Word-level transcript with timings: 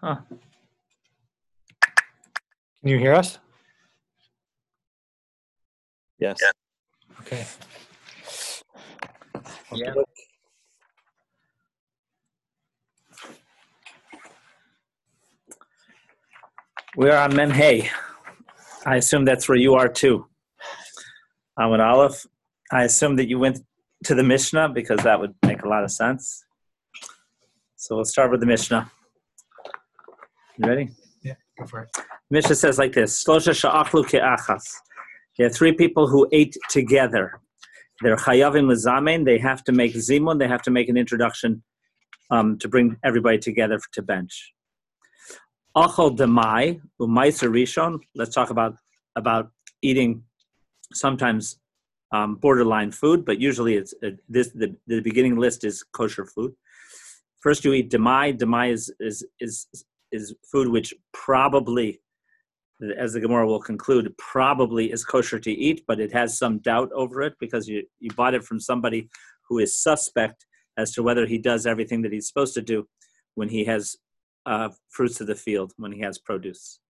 Huh. 0.00 0.16
Can 2.80 2.88
you 2.88 2.98
hear 2.98 3.14
us? 3.14 3.38
Yes. 6.18 6.38
Okay. 7.20 7.44
Yeah. 9.74 9.94
We 16.96 17.10
are 17.10 17.18
on 17.18 17.34
Mem 17.34 17.50
Hey. 17.50 17.90
I 18.86 18.96
assume 18.96 19.24
that's 19.24 19.48
where 19.48 19.58
you 19.58 19.74
are 19.74 19.88
too. 19.88 20.26
Amud 21.58 21.80
Aleph. 21.80 22.26
I 22.70 22.84
assume 22.84 23.16
that 23.16 23.28
you 23.28 23.38
went 23.38 23.60
to 24.04 24.14
the 24.14 24.22
Mishnah 24.22 24.68
because 24.68 25.00
that 25.02 25.18
would 25.18 25.34
make 25.44 25.62
a 25.62 25.68
lot 25.68 25.82
of 25.82 25.90
sense. 25.90 26.44
So 27.76 27.96
we'll 27.96 28.04
start 28.04 28.30
with 28.30 28.40
the 28.40 28.46
Mishnah. 28.46 28.90
You 30.58 30.68
ready? 30.68 30.90
Yeah, 31.22 31.34
go 31.58 31.66
for 31.66 31.82
it. 31.82 31.96
Mishnah 32.30 32.56
says 32.56 32.78
like 32.78 32.92
this: 32.92 33.24
"Shlosha 33.24 33.54
sha'achlu 33.54 34.04
ke'achas." 34.04 34.64
Have 35.38 35.54
three 35.54 35.72
people 35.72 36.08
who 36.08 36.28
ate 36.32 36.56
together. 36.68 37.40
They're 38.02 38.16
chayavim 38.16 38.66
lezamen. 38.66 39.24
They 39.24 39.38
have 39.38 39.62
to 39.64 39.72
make 39.72 39.94
zimun. 39.94 40.40
They 40.40 40.48
have 40.48 40.62
to 40.62 40.72
make 40.72 40.88
an 40.88 40.96
introduction 40.96 41.62
um, 42.30 42.58
to 42.58 42.68
bring 42.68 42.96
everybody 43.04 43.38
together 43.38 43.78
to 43.92 44.02
bench. 44.02 44.52
Achol 45.76 46.16
demai 46.18 46.80
u'maiser 47.00 47.50
rishon. 47.50 48.00
Let's 48.16 48.34
talk 48.34 48.50
about 48.50 48.74
about 49.14 49.52
eating 49.80 50.24
sometimes 50.92 51.60
um, 52.10 52.34
borderline 52.34 52.90
food, 52.90 53.24
but 53.24 53.40
usually 53.40 53.76
it's 53.76 53.94
uh, 54.04 54.10
this. 54.28 54.50
The, 54.50 54.74
the 54.88 55.00
beginning 55.00 55.36
list 55.36 55.62
is 55.62 55.84
kosher 55.92 56.26
food. 56.26 56.52
First, 57.40 57.64
you 57.64 57.72
eat 57.74 57.92
demai. 57.92 58.36
Demai 58.36 58.72
is 58.72 58.92
is 58.98 59.24
is 59.38 59.68
is 60.12 60.34
food 60.50 60.68
which 60.68 60.94
probably, 61.12 62.00
as 62.96 63.12
the 63.12 63.20
Gemara 63.20 63.46
will 63.46 63.60
conclude, 63.60 64.14
probably 64.18 64.92
is 64.92 65.04
kosher 65.04 65.38
to 65.40 65.52
eat, 65.52 65.84
but 65.86 66.00
it 66.00 66.12
has 66.12 66.38
some 66.38 66.58
doubt 66.58 66.90
over 66.94 67.22
it 67.22 67.34
because 67.40 67.68
you 67.68 67.84
you 67.98 68.10
bought 68.10 68.34
it 68.34 68.44
from 68.44 68.60
somebody 68.60 69.08
who 69.48 69.58
is 69.58 69.82
suspect 69.82 70.46
as 70.76 70.92
to 70.92 71.02
whether 71.02 71.26
he 71.26 71.38
does 71.38 71.66
everything 71.66 72.02
that 72.02 72.12
he's 72.12 72.28
supposed 72.28 72.54
to 72.54 72.62
do 72.62 72.86
when 73.34 73.48
he 73.48 73.64
has 73.64 73.96
uh, 74.46 74.70
fruits 74.88 75.20
of 75.20 75.26
the 75.26 75.34
field, 75.34 75.72
when 75.76 75.92
he 75.92 76.00
has 76.00 76.18
produce. 76.18 76.80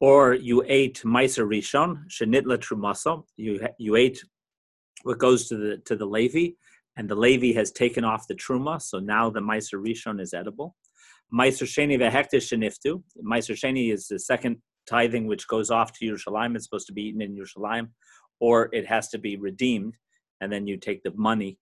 Or 0.00 0.32
you 0.32 0.64
ate 0.66 1.02
meiser 1.04 1.46
rishon 1.46 2.04
shenitla 2.08 2.58
trumaso. 2.58 3.24
You 3.36 3.60
you 3.78 3.96
ate 3.96 4.24
what 5.02 5.18
goes 5.18 5.48
to 5.48 5.56
the 5.56 5.78
to 5.84 5.96
the 5.96 6.06
Levi, 6.06 6.54
and 6.96 7.08
the 7.08 7.14
Levi 7.14 7.52
has 7.58 7.70
taken 7.70 8.04
off 8.04 8.26
the 8.26 8.34
truma, 8.34 8.80
so 8.80 8.98
now 8.98 9.28
the 9.28 9.40
meiser 9.40 9.78
rishon 9.84 10.20
is 10.20 10.32
edible. 10.32 10.74
Meiser 11.32 11.66
sheni 11.66 11.98
vehektish 11.98 12.48
sheniftu. 12.50 13.02
Meiser 13.22 13.54
sheni 13.54 13.92
is 13.92 14.08
the 14.08 14.18
second 14.18 14.56
tithing 14.86 15.26
which 15.26 15.46
goes 15.46 15.70
off 15.70 15.92
to 15.92 16.04
Yerushalayim. 16.04 16.56
It's 16.56 16.64
supposed 16.64 16.86
to 16.88 16.92
be 16.92 17.02
eaten 17.02 17.22
in 17.22 17.36
Yerushalayim, 17.36 17.88
or 18.40 18.68
it 18.72 18.86
has 18.86 19.08
to 19.10 19.18
be 19.18 19.36
redeemed, 19.36 19.96
and 20.40 20.52
then 20.52 20.66
you 20.66 20.76
take 20.76 21.02
the 21.02 21.12
money 21.14 21.58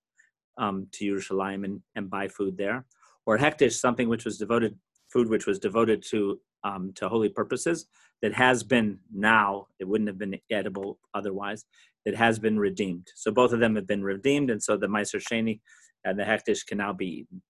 um, 0.57 0.87
to 0.93 1.05
Yerushalayim 1.05 1.65
and, 1.65 1.81
and 1.95 2.09
buy 2.09 2.29
food 2.29 2.57
there. 2.57 2.87
Or 3.27 3.37
hektish, 3.37 3.75
something 3.75 4.09
which 4.09 4.25
was 4.25 4.39
devoted 4.39 4.77
food 5.13 5.29
which 5.29 5.47
was 5.47 5.59
devoted 5.59 6.03
to 6.11 6.41
um, 6.65 6.93
to 6.97 7.09
holy 7.09 7.29
purposes 7.29 7.87
that 8.21 8.35
has 8.35 8.63
been 8.63 8.99
now 9.15 9.67
it 9.79 9.87
wouldn't 9.87 10.09
have 10.09 10.19
been 10.19 10.37
edible 10.51 10.99
otherwise 11.15 11.65
it 12.05 12.17
has 12.17 12.39
been 12.39 12.59
redeemed 12.59 13.07
so 13.15 13.31
both 13.31 13.53
of 13.53 13.61
them 13.61 13.77
have 13.77 13.87
been 13.87 14.03
redeemed 14.03 14.51
and 14.51 14.63
so 14.63 14.77
the 14.77 14.87
meiser 14.87 15.23
sheni 15.23 15.61
and 16.05 16.19
the 16.19 16.25
hektish 16.25 16.67
can 16.67 16.79
now 16.79 16.93
be 16.93 17.21
eaten 17.21 17.43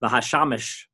the 0.00 0.08
hashamish 0.08 0.84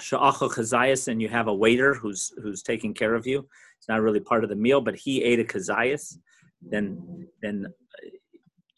sha'achel 0.00 0.50
chazayas 0.50 1.08
and 1.08 1.20
you 1.20 1.28
have 1.28 1.48
a 1.48 1.54
waiter 1.54 1.94
who's 1.94 2.32
who's 2.42 2.62
taking 2.62 2.94
care 2.94 3.14
of 3.14 3.26
you. 3.26 3.48
It's 3.78 3.88
not 3.88 4.00
really 4.00 4.20
part 4.20 4.44
of 4.44 4.50
the 4.50 4.56
meal 4.56 4.80
but 4.80 4.96
he 4.96 5.22
ate 5.22 5.40
a 5.40 5.44
kazayas 5.44 6.18
then 6.62 7.26
then 7.42 7.66
uh, 7.66 8.08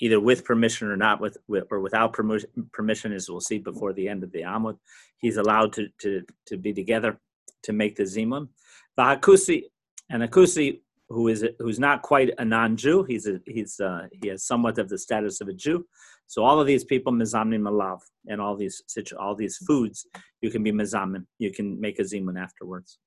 either 0.02 0.18
with 0.18 0.44
permission 0.44 0.88
or 0.88 0.96
not 0.96 1.20
with, 1.20 1.36
with 1.46 1.64
or 1.70 1.80
without 1.80 2.12
permission, 2.12 2.50
permission 2.72 3.12
as 3.12 3.28
we'll 3.28 3.40
see 3.40 3.58
before 3.58 3.92
the 3.92 4.08
end 4.08 4.22
of 4.22 4.32
the 4.32 4.42
amud 4.42 4.76
he's 5.18 5.36
allowed 5.36 5.72
to 5.72 5.88
to 6.00 6.22
to 6.46 6.56
be 6.56 6.72
together 6.72 7.18
to 7.62 7.72
make 7.72 7.96
the 7.96 8.02
zimun 8.02 8.48
the 8.96 9.02
hakusi 9.02 9.64
and 10.10 10.22
hakusi 10.22 10.80
who 11.10 11.28
is 11.28 11.44
who's 11.58 11.78
not 11.78 12.02
quite 12.02 12.30
a 12.38 12.44
non-jew. 12.44 13.04
He's 13.04 13.26
a, 13.26 13.40
he's 13.46 13.78
uh, 13.80 14.06
he 14.12 14.28
has 14.28 14.44
somewhat 14.44 14.78
of 14.78 14.88
the 14.88 14.98
status 14.98 15.40
of 15.40 15.48
a 15.48 15.52
jew. 15.52 15.86
So 16.26 16.44
all 16.44 16.60
of 16.60 16.66
these 16.66 16.84
people 16.84 17.12
mizamnim 17.12 17.62
malav 17.62 18.00
and 18.28 18.40
all 18.40 18.56
these 18.56 18.82
all 19.18 19.34
these 19.34 19.58
foods 19.58 20.06
you 20.40 20.50
can 20.50 20.62
be 20.62 20.72
mizamin 20.72 21.26
you 21.38 21.52
can 21.52 21.80
make 21.80 21.98
a 21.98 22.02
zimun 22.02 22.40
afterwards. 22.40 22.98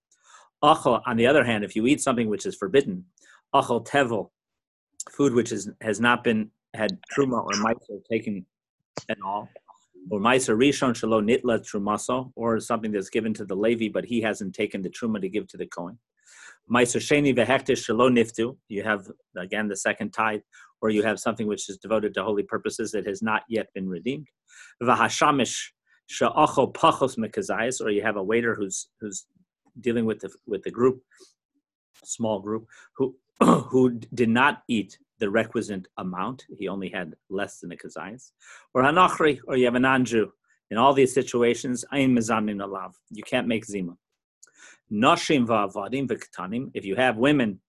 Achel 0.63 1.01
on 1.05 1.17
the 1.17 1.27
other 1.27 1.43
hand 1.43 1.63
if 1.63 1.75
you 1.75 1.87
eat 1.87 2.01
something 2.01 2.29
which 2.29 2.45
is 2.45 2.55
forbidden 2.55 3.05
achel 3.55 3.85
tevel 3.85 4.29
food 5.09 5.33
which 5.33 5.51
is 5.51 5.69
has 5.81 5.99
not 5.99 6.23
been 6.23 6.51
had 6.73 6.97
truma 7.15 7.43
or 7.43 7.51
meiser 7.53 8.03
taken 8.09 8.45
at 9.09 9.17
all, 9.23 9.49
or 10.09 10.19
meiser 10.19 10.55
rishon 10.57 10.93
shelo 10.93 11.21
nitla 11.23 11.59
trumaso, 11.59 12.31
or 12.35 12.59
something 12.59 12.91
that's 12.91 13.09
given 13.09 13.33
to 13.33 13.45
the 13.45 13.55
Levi, 13.55 13.89
but 13.89 14.05
he 14.05 14.21
hasn't 14.21 14.53
taken 14.55 14.81
the 14.81 14.89
truma 14.89 15.21
to 15.21 15.29
give 15.29 15.47
to 15.47 15.57
the 15.57 15.65
Kohen. 15.65 15.97
Meiser 16.73 16.99
sheni 16.99 17.35
vehektish 17.35 17.85
shelo 17.85 18.09
niftu, 18.09 18.57
you 18.67 18.83
have 18.83 19.11
again 19.37 19.67
the 19.67 19.75
second 19.75 20.11
tithe, 20.11 20.41
or 20.81 20.89
you 20.89 21.03
have 21.03 21.19
something 21.19 21.45
which 21.45 21.69
is 21.69 21.77
devoted 21.77 22.13
to 22.13 22.23
holy 22.23 22.43
purposes 22.43 22.91
that 22.91 23.05
has 23.05 23.21
not 23.21 23.43
yet 23.47 23.67
been 23.75 23.87
redeemed. 23.87 24.27
Vahashamish 24.81 25.69
sha'acho 26.09 26.73
pachos 26.73 27.17
mekazayis, 27.17 27.79
or 27.79 27.91
you 27.91 28.01
have 28.01 28.15
a 28.15 28.23
waiter 28.23 28.55
who's 28.55 28.87
who's 28.99 29.25
dealing 29.79 30.05
with 30.05 30.19
the 30.21 30.31
with 30.47 30.63
the 30.63 30.71
group, 30.71 31.01
small 32.03 32.39
group, 32.39 32.65
who 32.97 33.15
who 33.43 33.99
did 34.13 34.29
not 34.29 34.63
eat 34.67 34.97
the 35.19 35.29
requisite 35.29 35.87
amount. 35.97 36.45
He 36.57 36.67
only 36.67 36.89
had 36.89 37.13
less 37.29 37.59
than 37.59 37.71
a 37.71 37.75
kazayas. 37.75 38.31
Or 38.73 38.81
hanachri, 38.81 39.39
or 39.47 39.57
you 39.57 39.65
have 39.65 39.75
an 39.75 39.83
anju. 39.83 40.29
In 40.71 40.77
all 40.77 40.93
these 40.93 41.13
situations, 41.13 41.85
ayin 41.93 42.17
mezamin 42.17 42.57
alav. 42.65 42.93
You 43.11 43.21
can't 43.23 43.47
make 43.47 43.65
zima. 43.65 43.95
Nashim 44.91 45.47
va'avadim 45.47 46.07
v'katanim. 46.07 46.71
If 46.73 46.85
you 46.85 46.95
have 46.95 47.17
women, 47.17 47.59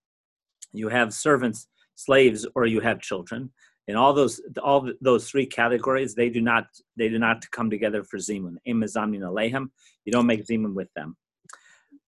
you 0.72 0.88
have 0.88 1.14
servants, 1.14 1.68
slaves, 1.94 2.46
or 2.54 2.66
you 2.66 2.80
have 2.80 3.00
children. 3.00 3.50
In 3.86 3.96
all 3.96 4.14
those 4.14 4.40
all 4.62 4.90
those 5.00 5.28
three 5.28 5.46
categories, 5.46 6.14
they 6.14 6.30
do 6.30 6.40
not 6.40 6.66
they 6.96 7.08
do 7.08 7.18
not 7.18 7.50
come 7.50 7.70
together 7.70 8.02
for 8.02 8.18
zimun. 8.18 8.56
Im 8.64 8.80
mezamin 8.80 9.20
alehem. 9.20 9.68
You 10.04 10.12
don't 10.12 10.26
make 10.26 10.46
zimun 10.46 10.74
with 10.74 10.88
them. 10.94 11.16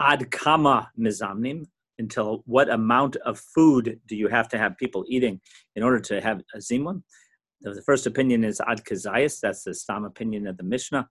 Ad 0.01 0.31
kama 0.31 0.91
mizamnim 0.99 1.67
until 1.99 2.43
what 2.47 2.69
amount 2.71 3.17
of 3.17 3.39
food 3.39 4.01
do 4.07 4.17
you 4.17 4.29
have 4.29 4.49
to 4.49 4.59
have 4.59 4.77
people 4.77 5.05
eating 5.09 5.41
in 5.75 5.83
order 5.83 6.01
to 6.01 6.21
have 6.21 6.41
a 6.55 6.59
zimun? 6.59 7.03
The 7.63 7.83
first 7.83 8.07
opinion 8.07 8.45
is 8.45 8.61
ad 8.61 8.85
kazayas, 8.85 9.41
that's 9.41 9.65
the 9.65 9.75
Stam 9.75 10.05
opinion 10.05 10.47
of 10.47 10.57
the 10.57 10.63
Mishnah, 10.63 11.09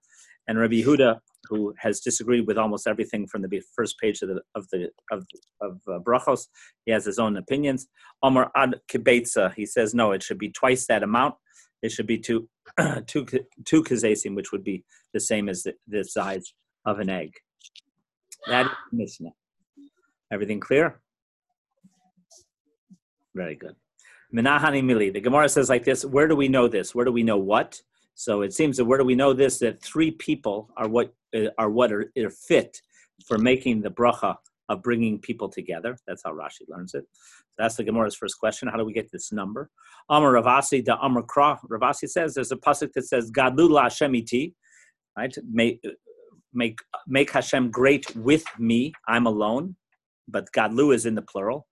and 0.48 0.58
Rabbi 0.58 0.82
Yehuda, 0.82 1.20
who 1.48 1.74
has 1.78 2.00
disagreed 2.00 2.46
with 2.46 2.58
almost 2.58 2.86
everything 2.86 3.26
from 3.26 3.42
the 3.42 3.62
first 3.74 3.98
page 3.98 4.22
of 4.22 4.28
the 4.28 4.40
of 4.54 4.68
the 4.70 4.90
of, 5.10 5.26
of 5.60 5.80
uh, 5.88 5.98
brachos, 6.00 6.46
he 6.84 6.92
has 6.92 7.04
his 7.04 7.18
own 7.18 7.36
opinions. 7.36 7.86
Omar 8.22 8.50
ad 8.56 8.80
kibetza, 8.90 9.54
he 9.54 9.66
says 9.66 9.94
no, 9.94 10.12
it 10.12 10.22
should 10.22 10.38
be 10.38 10.50
twice 10.50 10.86
that 10.86 11.02
amount. 11.02 11.34
It 11.82 11.92
should 11.92 12.06
be 12.06 12.18
two 12.18 12.48
two 13.06 13.26
two 13.64 13.82
kazesim, 13.82 14.34
which 14.34 14.52
would 14.52 14.64
be 14.64 14.84
the 15.12 15.20
same 15.20 15.48
as 15.48 15.62
the, 15.62 15.74
the 15.86 16.04
size 16.04 16.54
of 16.84 16.98
an 17.00 17.10
egg. 17.10 17.32
That 18.48 18.66
is 18.66 18.72
Mishnah. 18.92 19.30
Everything 20.32 20.60
clear? 20.60 21.00
Very 23.34 23.54
good. 23.54 23.76
Menahani 24.34 24.82
Mili. 24.82 25.12
The 25.12 25.20
Gemara 25.20 25.48
says 25.48 25.68
like 25.68 25.84
this 25.84 26.04
Where 26.04 26.28
do 26.28 26.36
we 26.36 26.48
know 26.48 26.68
this? 26.68 26.94
Where 26.94 27.04
do 27.04 27.12
we 27.12 27.22
know 27.22 27.38
what? 27.38 27.80
So 28.16 28.42
it 28.42 28.52
seems 28.54 28.78
that 28.78 28.86
where 28.86 28.98
do 28.98 29.04
we 29.04 29.14
know 29.14 29.32
this? 29.32 29.58
That 29.58 29.82
three 29.82 30.10
people 30.10 30.70
are 30.76 30.88
what 30.88 31.14
uh, 31.36 31.50
are 31.58 31.70
what 31.70 31.92
are, 31.92 32.10
are 32.18 32.30
fit 32.30 32.80
for 33.26 33.38
making 33.38 33.82
the 33.82 33.90
bracha 33.90 34.34
of 34.68 34.82
bringing 34.82 35.20
people 35.20 35.48
together. 35.48 35.96
That's 36.06 36.22
how 36.24 36.32
Rashi 36.32 36.62
learns 36.68 36.94
it. 36.94 37.04
That's 37.58 37.76
the 37.76 37.84
Gemara's 37.84 38.16
first 38.16 38.38
question. 38.40 38.68
How 38.68 38.78
do 38.78 38.84
we 38.84 38.92
get 38.92 39.12
this 39.12 39.30
number? 39.32 39.70
Amar 40.10 40.32
Rav 40.32 40.46
Assi 40.46 40.84
da 40.84 40.98
Amar 41.00 41.22
Kra. 41.22 41.58
Rav 41.68 41.82
Assi 41.82 42.08
says 42.08 42.34
there's 42.34 42.50
a 42.50 42.56
pasuk 42.56 42.92
that 42.94 43.06
says 43.06 43.30
Gadlu 43.30 43.68
la 43.68 43.84
Hashem 43.84 44.14
iti, 44.14 44.54
right? 45.16 45.36
Make 45.48 45.84
make 46.54 46.78
make 47.06 47.30
Hashem 47.30 47.70
great 47.70 48.16
with 48.16 48.44
me. 48.58 48.92
I'm 49.06 49.26
alone 49.26 49.76
but 50.28 50.50
Gadlu 50.52 50.94
is 50.94 51.06
in 51.06 51.14
the 51.14 51.22
plural. 51.22 51.66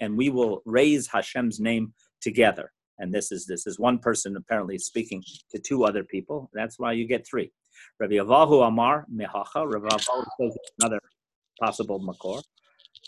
And 0.00 0.16
we 0.16 0.30
will 0.30 0.62
raise 0.64 1.06
Hashem's 1.08 1.60
name 1.60 1.94
together. 2.20 2.72
And 2.98 3.12
this 3.12 3.32
is 3.32 3.46
this 3.46 3.66
is 3.66 3.78
one 3.78 3.98
person 3.98 4.36
apparently 4.36 4.78
speaking 4.78 5.22
to 5.50 5.58
two 5.58 5.84
other 5.84 6.04
people. 6.04 6.50
That's 6.52 6.78
why 6.78 6.92
you 6.92 7.06
get 7.06 7.26
three. 7.26 7.50
Rabbi 7.98 8.14
Avahu 8.14 8.66
Amar 8.66 9.06
Mehacha. 9.12 9.70
Rabbi 9.72 9.88
Avahu 9.88 10.24
says 10.40 10.56
another 10.80 11.00
possible 11.60 12.00
makor. 12.00 12.42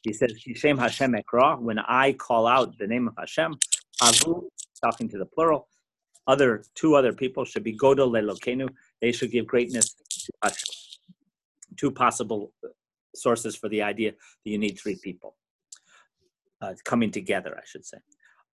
He 0.02 0.12
says, 0.12 0.32
Hishem 0.46 0.78
Hashem 0.78 1.14
Ekra. 1.14 1.60
When 1.60 1.78
I 1.78 2.12
call 2.12 2.46
out 2.46 2.76
the 2.78 2.86
name 2.86 3.08
of 3.08 3.14
Hashem, 3.18 3.56
Avu, 4.02 4.44
talking 4.82 5.08
to 5.08 5.18
the 5.18 5.26
plural, 5.26 5.68
other 6.26 6.64
two 6.74 6.94
other 6.94 7.12
people 7.12 7.44
should 7.44 7.64
be 7.64 7.76
Godol 7.76 8.10
Lelokenu. 8.10 8.68
They 9.00 9.12
should 9.12 9.30
give 9.30 9.46
greatness 9.46 9.96
two 11.76 11.90
possible 11.90 12.52
sources 13.14 13.56
for 13.56 13.68
the 13.68 13.82
idea 13.82 14.12
that 14.12 14.50
you 14.50 14.58
need 14.58 14.78
three 14.78 14.98
people 15.02 15.36
uh, 16.60 16.74
coming 16.84 17.10
together, 17.10 17.56
I 17.56 17.64
should 17.64 17.84
say. 17.84 17.98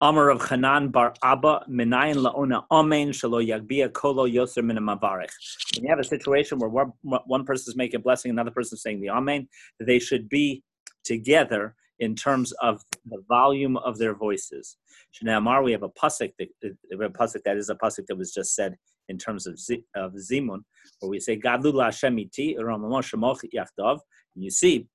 Amar 0.03 0.30
of 0.30 0.42
Hanan 0.50 0.89
bar 0.89 1.13
Abba 1.21 1.63
minayin 1.69 2.15
laona 2.15 2.63
amen 2.71 3.09
shalo 3.09 3.39
yagbia 3.45 3.94
kolo 3.94 4.27
yoser 4.27 4.63
min. 4.63 4.83
When 4.83 5.83
you 5.83 5.89
have 5.89 6.00
a 6.00 6.03
situation 6.03 6.57
where 6.57 6.69
one, 6.69 6.92
one 7.03 7.45
person 7.45 7.71
is 7.71 7.75
making 7.75 7.98
a 7.98 8.00
blessing, 8.00 8.31
another 8.31 8.50
person 8.50 8.77
is 8.77 8.81
saying 8.81 9.00
the 9.00 9.12
amen, 9.12 9.48
they 9.80 10.00
should 10.00 10.27
be 10.27 10.63
together 11.03 11.75
in 12.00 12.15
terms 12.15 12.51
of 12.63 12.81
the 13.06 13.21
volume 13.27 13.77
of 13.77 14.00
their 14.00 14.15
voices. 14.15 14.77
Amar, 15.24 15.62
we 15.62 15.71
have 15.71 15.83
a 15.83 15.89
pasuk 15.89 16.33
that, 16.39 16.50
a 16.92 17.09
pasuk 17.09 17.44
that 17.45 17.57
is 17.57 17.69
a 17.69 17.75
pasuk 17.75 18.07
that 18.07 18.18
was 18.18 18.33
just 18.33 18.56
said 18.56 18.77
in 19.07 19.19
terms 19.19 19.45
of, 19.45 19.53
of 19.95 20.13
Zimun, 20.13 20.62
where 21.00 21.12
we 21.12 21.19
say 21.19 21.39
Gadlu 21.39 21.83
Hashem 21.83 22.18
iti 22.18 22.56
yachdav. 22.56 24.00
You 24.33 24.50
see 24.50 24.88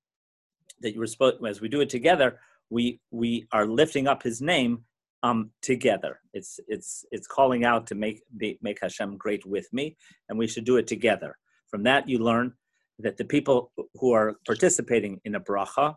that 0.81 0.93
you 0.93 0.99
were 0.99 1.07
supposed 1.07 1.37
as 1.47 1.61
we 1.61 1.69
do 1.69 1.79
it 1.79 1.89
together, 1.89 2.41
we 2.69 2.99
we 3.11 3.47
are 3.53 3.65
lifting 3.65 4.07
up 4.07 4.21
His 4.21 4.41
name 4.41 4.83
um, 5.23 5.51
together. 5.61 6.19
It's 6.33 6.59
it's 6.67 7.05
it's 7.11 7.27
calling 7.27 7.65
out 7.65 7.87
to 7.87 7.95
make 7.95 8.21
be, 8.37 8.57
make 8.61 8.79
Hashem 8.81 9.17
great 9.17 9.45
with 9.45 9.67
me, 9.73 9.97
and 10.29 10.37
we 10.37 10.47
should 10.47 10.65
do 10.65 10.77
it 10.77 10.87
together. 10.87 11.37
From 11.69 11.83
that, 11.83 12.07
you 12.07 12.19
learn 12.19 12.53
that 12.99 13.17
the 13.17 13.25
people 13.25 13.71
who 13.95 14.11
are 14.13 14.35
participating 14.45 15.19
in 15.25 15.35
a 15.35 15.39
bracha, 15.39 15.95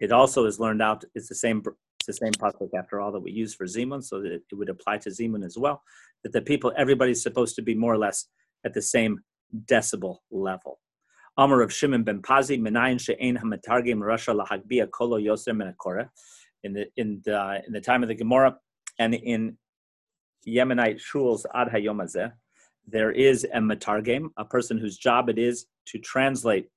it 0.00 0.12
also 0.12 0.46
is 0.46 0.58
learned 0.58 0.82
out. 0.82 1.04
It's 1.14 1.28
the 1.28 1.34
same. 1.34 1.62
It's 1.98 2.06
the 2.06 2.24
same 2.24 2.32
pasuk 2.32 2.70
after 2.76 3.00
all 3.00 3.12
that 3.12 3.20
we 3.20 3.30
use 3.30 3.54
for 3.54 3.66
zimun, 3.66 4.02
so 4.02 4.22
that 4.22 4.32
it 4.32 4.42
would 4.52 4.70
apply 4.70 4.98
to 4.98 5.10
zimun 5.10 5.44
as 5.44 5.58
well. 5.58 5.82
That 6.22 6.32
the 6.32 6.42
people, 6.42 6.72
everybody's 6.76 7.22
supposed 7.22 7.56
to 7.56 7.62
be 7.62 7.74
more 7.74 7.92
or 7.92 7.98
less 7.98 8.26
at 8.64 8.74
the 8.74 8.82
same 8.82 9.18
decibel 9.66 10.18
level. 10.30 10.80
Amar 11.36 11.60
of 11.60 11.72
Shimon 11.72 12.04
ben 12.04 12.22
Pazi, 12.22 12.60
Menayin 12.60 13.00
she'ein 13.00 13.36
hamatargim 13.36 13.98
rasha 13.98 14.34
lahagbia 14.34 14.90
kolo 14.90 15.18
yoser 15.18 15.54
menakora 15.54 16.08
in 16.64 16.72
the 16.72 16.86
in 16.96 17.20
the 17.24 17.62
in 17.66 17.72
the 17.72 17.80
time 17.80 18.02
of 18.02 18.08
the 18.08 18.14
Gemara 18.14 18.56
and 18.98 19.14
in 19.14 19.56
Yemenite 20.46 21.00
shuls 21.00 21.44
ad 21.54 21.68
hayom 21.68 22.32
there 22.86 23.12
is 23.12 23.44
a 23.44 23.58
matargem, 23.58 24.30
a 24.36 24.44
person 24.44 24.78
whose 24.78 24.96
job 24.96 25.28
it 25.28 25.38
is 25.38 25.66
to 25.86 25.98
translate 25.98 26.68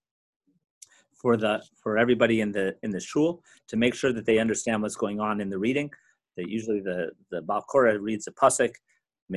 for 1.20 1.38
the 1.38 1.64
for 1.82 1.98
everybody 1.98 2.42
in 2.42 2.52
the 2.52 2.76
in 2.84 2.92
the 2.92 3.00
shul 3.00 3.42
to 3.68 3.78
make 3.78 3.96
sure 3.96 4.12
that 4.14 4.26
they 4.26 4.40
understand 4.40 4.82
what's 4.82 4.96
going 4.96 5.20
on 5.20 5.40
in 5.42 5.50
the 5.50 5.58
reading. 5.58 5.90
That 6.38 6.50
usually 6.50 6.82
the 6.82 7.12
the 7.32 7.42
Balkora 7.42 8.00
reads 8.00 8.28
a 8.28 8.32
pasuk, 8.32 8.74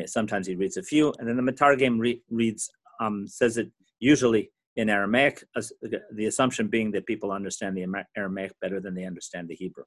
sometimes 0.06 0.46
he 0.46 0.54
reads 0.54 0.76
a 0.76 0.82
few, 0.82 1.14
and 1.18 1.28
then 1.28 1.36
the 1.36 1.52
matargem 1.52 1.98
re, 1.98 2.20
reads 2.30 2.70
um, 3.00 3.26
says 3.28 3.56
it 3.56 3.70
usually 4.00 4.50
in 4.76 4.90
Aramaic, 4.90 5.42
the 6.12 6.26
assumption 6.26 6.68
being 6.68 6.90
that 6.92 7.06
people 7.06 7.32
understand 7.32 7.76
the 7.76 7.86
Aramaic 8.16 8.52
better 8.60 8.78
than 8.78 8.94
they 8.94 9.04
understand 9.04 9.48
the 9.48 9.54
Hebrew. 9.54 9.84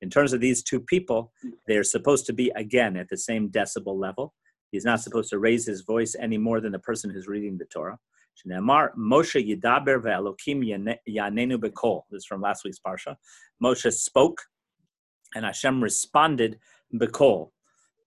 In 0.00 0.10
terms 0.10 0.32
of 0.32 0.40
these 0.40 0.62
two 0.62 0.80
people, 0.80 1.32
they're 1.68 1.84
supposed 1.84 2.26
to 2.26 2.32
be, 2.32 2.50
again, 2.56 2.96
at 2.96 3.08
the 3.08 3.16
same 3.16 3.50
decibel 3.50 3.96
level. 3.96 4.34
He's 4.72 4.84
not 4.84 5.00
supposed 5.00 5.30
to 5.30 5.38
raise 5.38 5.64
his 5.66 5.82
voice 5.82 6.16
any 6.18 6.38
more 6.38 6.60
than 6.60 6.72
the 6.72 6.78
person 6.80 7.08
who's 7.10 7.28
reading 7.28 7.56
the 7.56 7.66
Torah. 7.66 7.98
Moshe 8.48 9.38
Yidaber 9.46 10.02
ve'elokim 10.02 10.64
yanenu 11.08 11.58
bekol. 11.58 12.02
This 12.10 12.20
is 12.20 12.26
from 12.26 12.40
last 12.40 12.64
week's 12.64 12.80
parsha. 12.84 13.14
Moshe 13.62 13.92
spoke, 13.92 14.40
and 15.34 15.44
Hashem 15.44 15.82
responded 15.82 16.58
bekol. 16.94 17.50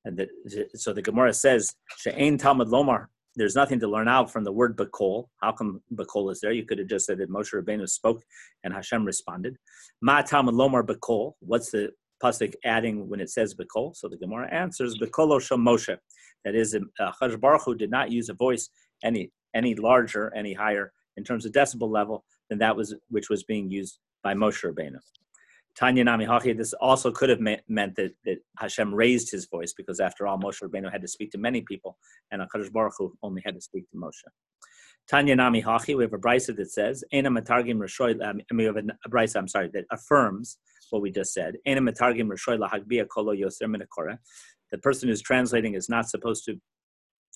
And 0.03 0.17
the, 0.17 0.27
so 0.73 0.93
the 0.93 1.01
Gemara 1.01 1.33
says, 1.33 1.75
"She'ein 1.97 2.37
Talmud 2.37 2.67
Lomar 2.67 3.07
there's 3.35 3.55
nothing 3.55 3.79
to 3.81 3.87
learn 3.87 4.07
out 4.07 4.31
from 4.31 4.43
the 4.43 4.51
word 4.51 4.77
Bakol. 4.77 5.27
How 5.41 5.51
come 5.51 5.81
Bakol 5.93 6.31
is 6.31 6.39
there? 6.39 6.51
You 6.51 6.65
could 6.65 6.79
have 6.79 6.87
just 6.87 7.05
said 7.05 7.17
that 7.19 7.29
Moshe 7.29 7.53
Rabbeinu 7.53 7.87
spoke 7.89 8.23
and 8.63 8.73
Hashem 8.73 9.05
responded. 9.05 9.57
Ma 10.01 10.21
Lomar 10.21 10.85
Bakol. 10.85 11.33
What's 11.39 11.71
the 11.71 11.91
pasuk 12.23 12.53
adding 12.63 13.09
when 13.09 13.19
it 13.19 13.29
says 13.29 13.53
Bakol? 13.53 13.95
So 13.95 14.07
the 14.07 14.17
Gemara 14.17 14.51
answers 14.53 14.97
Bakolo 14.97 15.41
Shel 15.41 15.57
Moshe. 15.57 15.97
That 16.43 16.55
is, 16.55 16.77
uh, 16.99 17.37
Baruch 17.37 17.63
Hu 17.65 17.75
did 17.75 17.89
not 17.89 18.11
use 18.11 18.29
a 18.29 18.33
voice 18.33 18.69
any 19.03 19.31
any 19.53 19.73
larger, 19.75 20.33
any 20.35 20.53
higher 20.53 20.91
in 21.17 21.23
terms 21.23 21.45
of 21.45 21.51
decibel 21.51 21.89
level 21.89 22.25
than 22.49 22.59
that 22.59 22.75
was 22.75 22.93
which 23.09 23.29
was 23.29 23.43
being 23.43 23.71
used 23.71 23.99
by 24.23 24.33
Moshe 24.33 24.63
Rabbeinu. 24.63 24.99
Tanya 25.77 26.05
Nami 26.05 26.25
Hachi, 26.25 26.57
this 26.57 26.73
also 26.73 27.11
could 27.11 27.29
have 27.29 27.41
meant, 27.41 27.61
meant 27.67 27.95
that, 27.95 28.13
that 28.23 28.37
Hashem 28.57 28.93
raised 28.93 29.29
his 29.29 29.45
voice 29.45 29.73
because 29.73 29.99
after 29.99 30.25
all, 30.25 30.39
Moshe 30.39 30.61
Rabbeinu 30.63 30.89
had 30.89 31.01
to 31.01 31.07
speak 31.07 31.31
to 31.31 31.37
many 31.37 31.61
people 31.61 31.97
and 32.31 32.41
HaKadosh 32.41 32.71
Baruch 32.71 32.93
Hu 32.97 33.13
only 33.21 33.41
had 33.45 33.55
to 33.55 33.61
speak 33.61 33.89
to 33.91 33.97
Moshe. 33.97 34.23
Tanya 35.09 35.35
Nami 35.35 35.61
Hachi, 35.61 35.95
we 35.95 36.03
have 36.03 36.13
a 36.13 36.17
brisa 36.17 36.55
that 36.55 36.71
says, 36.71 37.03
Ena 37.11 37.29
Matargim 37.29 37.77
Rashoy, 37.77 38.23
um, 38.25 38.39
we 38.53 38.63
have 38.63 38.77
a 38.77 38.83
brisa, 39.09 39.35
I'm 39.35 39.47
sorry, 39.47 39.69
that 39.73 39.85
affirms 39.91 40.57
what 40.89 41.01
we 41.01 41.11
just 41.11 41.33
said. 41.33 41.57
Ena 41.65 41.81
Matargim 41.81 42.27
Rashoy 42.27 42.57
Lahagbia 42.57 43.05
Kolo. 43.07 43.35
The 44.71 44.77
person 44.79 45.09
who's 45.09 45.21
translating 45.21 45.75
is 45.75 45.89
not 45.89 46.09
supposed 46.09 46.45
to 46.45 46.59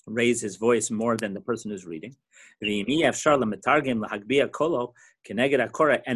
raise 0.06 0.40
his 0.40 0.56
voice 0.56 0.90
more 0.90 1.16
than 1.16 1.34
the 1.34 1.40
person 1.40 1.70
who's 1.70 1.86
reading. 1.86 2.14
And 2.62 2.70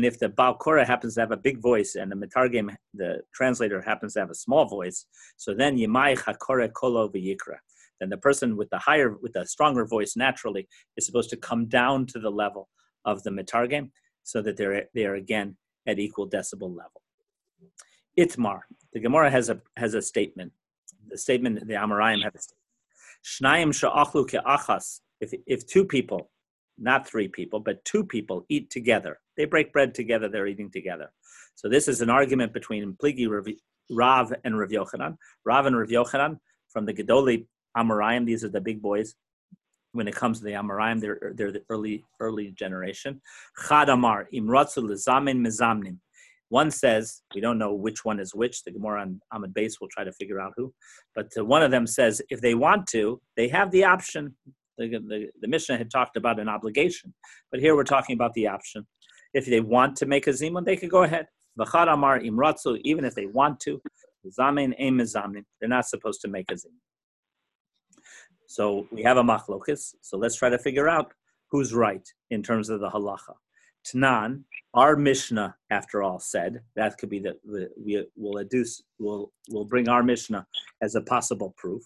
if 0.05 0.19
the 0.19 0.33
Baal 0.37 0.55
Korah 0.57 0.87
happens 0.87 1.15
to 1.15 1.21
have 1.21 1.31
a 1.33 1.37
big 1.37 1.61
voice 1.61 1.95
and 1.95 2.11
the 2.11 2.17
Metargim, 2.17 2.75
the 2.95 3.23
translator, 3.35 3.81
happens 3.81 4.15
to 4.15 4.21
have 4.21 4.31
a 4.31 4.35
small 4.35 4.67
voice, 4.67 5.07
so 5.37 5.55
then 5.55 5.77
V'yikra. 5.77 7.59
Then 8.01 8.09
the 8.11 8.17
person 8.17 8.57
with 8.57 8.71
the 8.71 8.79
higher, 8.79 9.17
with 9.23 9.35
the 9.35 9.47
stronger 9.47 9.85
voice 9.85 10.17
naturally 10.17 10.69
is 10.97 11.07
supposed 11.07 11.31
to 11.31 11.37
come 11.37 11.67
down 11.67 12.07
to 12.07 12.19
the 12.19 12.31
level 12.31 12.69
of 13.05 13.23
the 13.23 13.31
Metargim 13.31 13.91
so 14.23 14.43
that 14.43 14.57
they're, 14.57 14.87
they're 14.95 15.15
again 15.15 15.57
at 15.87 15.99
equal 15.99 16.29
decibel 16.29 16.75
level. 16.75 17.03
Itmar, 18.19 18.61
the 18.93 19.01
Gemara 19.01 19.31
has 19.31 19.51
a, 19.51 19.61
has 19.77 19.95
a 19.95 20.03
statement. 20.03 20.53
The 21.09 21.19
statement, 21.19 21.67
the 21.67 21.75
Amoraim 21.75 22.23
have 22.23 22.35
a 22.35 22.41
statement 22.41 22.64
Shnayim 23.25 23.75
sha'achlu 23.75 24.29
ke'achas. 24.29 25.01
If, 25.21 25.33
if 25.47 25.67
two 25.67 25.85
people, 25.85 26.31
not 26.79 27.09
three 27.09 27.29
people, 27.29 27.61
but 27.61 27.85
two 27.85 28.05
people 28.05 28.45
eat 28.49 28.71
together, 28.71 29.21
they 29.37 29.45
break 29.45 29.73
bread 29.73 29.95
together, 29.95 30.29
they're 30.29 30.47
eating 30.47 30.71
together. 30.71 31.11
So 31.55 31.69
this 31.69 31.89
is 31.89 32.01
an 32.01 32.11
argument 32.11 32.53
between 32.53 32.95
Pligi 32.95 33.29
Rav 33.91 34.33
and 34.45 34.59
Rav 34.59 34.69
Yochanan. 34.71 35.17
Rav 35.45 35.67
and 35.67 35.79
Rav 35.79 35.89
Yochanan 35.89 36.39
from 36.69 36.85
the 36.85 36.93
Gedoli 36.93 37.47
Amoraim, 37.77 38.27
these 38.27 38.45
are 38.45 38.49
the 38.49 38.61
big 38.61 38.83
boys. 38.83 39.15
When 39.93 40.09
it 40.09 40.15
comes 40.15 40.39
to 40.39 40.45
the 40.45 40.53
Amoraim, 40.53 41.01
they're, 41.01 41.33
they're 41.37 41.53
the 41.53 41.63
early 41.71 42.05
early 42.19 42.51
generation. 42.51 43.23
Chad 43.69 43.89
Amar, 43.89 44.29
Imratzu 44.35 44.83
Lezamin 44.83 45.39
Mezamnim. 45.39 45.99
One 46.51 46.71
says, 46.71 47.23
we 47.35 47.41
don't 47.41 47.59
know 47.59 47.75
which 47.75 48.05
one 48.05 48.21
is 48.21 48.35
which. 48.35 48.63
The 48.65 48.73
Gemara 48.73 49.03
on 49.03 49.21
Amud 49.33 49.53
Beis 49.53 49.81
will 49.81 49.89
try 49.89 50.05
to 50.05 50.13
figure 50.13 50.41
out 50.41 50.53
who. 50.57 50.73
But 51.15 51.29
uh, 51.39 51.45
one 51.45 51.63
of 51.63 51.71
them 51.71 51.87
says, 51.87 52.23
if 52.29 52.41
they 52.41 52.55
want 52.55 52.87
to, 52.89 53.21
they 53.37 53.49
have 53.49 53.71
the 53.71 53.85
option. 53.85 54.37
The, 54.79 54.89
the, 54.89 55.29
the 55.41 55.49
Mishnah 55.49 55.79
had 55.79 55.91
talked 55.91 56.17
about 56.17 56.41
an 56.41 56.49
obligation, 56.49 57.15
but 57.51 57.61
here 57.61 57.77
we're 57.77 57.85
talking 57.85 58.15
about 58.15 58.35
the 58.35 58.49
option. 58.49 58.87
If 59.33 59.47
they 59.47 59.61
want 59.61 59.97
to 59.97 60.07
make 60.07 60.27
a 60.27 60.31
zimun, 60.31 60.65
they 60.65 60.77
could 60.77 60.91
go 60.91 61.05
ahead. 61.05 61.27
V'chad 61.59 61.93
amar 61.93 62.19
imratzu, 62.19 62.81
even 62.83 63.05
if 63.05 63.15
they 63.15 63.27
want 63.27 63.61
to, 63.61 63.81
zamin 64.39 64.75
mezamin, 64.81 65.45
they're 65.61 65.69
not 65.69 65.87
supposed 65.87 66.21
to 66.23 66.29
make 66.29 66.51
a 66.51 66.55
zimun. 66.55 66.81
So 68.47 68.87
we 68.91 69.03
have 69.03 69.17
a 69.17 69.23
machlokas. 69.23 69.95
So 70.01 70.17
let's 70.17 70.37
try 70.37 70.49
to 70.49 70.59
figure 70.59 70.89
out 70.89 71.13
who's 71.51 71.73
right 71.73 72.07
in 72.31 72.43
terms 72.43 72.69
of 72.69 72.81
the 72.81 72.91
halacha. 72.91 73.35
Tanan, 73.85 74.43
our 74.73 74.97
Mishnah, 74.97 75.55
after 75.71 76.03
all, 76.03 76.19
said 76.19 76.61
that 76.75 76.99
could 76.99 77.11
be 77.11 77.21
that 77.21 77.37
we 77.45 78.05
will 78.17 78.45
adduce, 78.45 78.83
will 78.99 79.33
will 79.51 79.65
bring 79.65 79.89
our 79.89 80.03
Mishnah 80.03 80.47
as 80.83 80.95
a 80.95 81.03
possible 81.03 81.55
proof. 81.57 81.83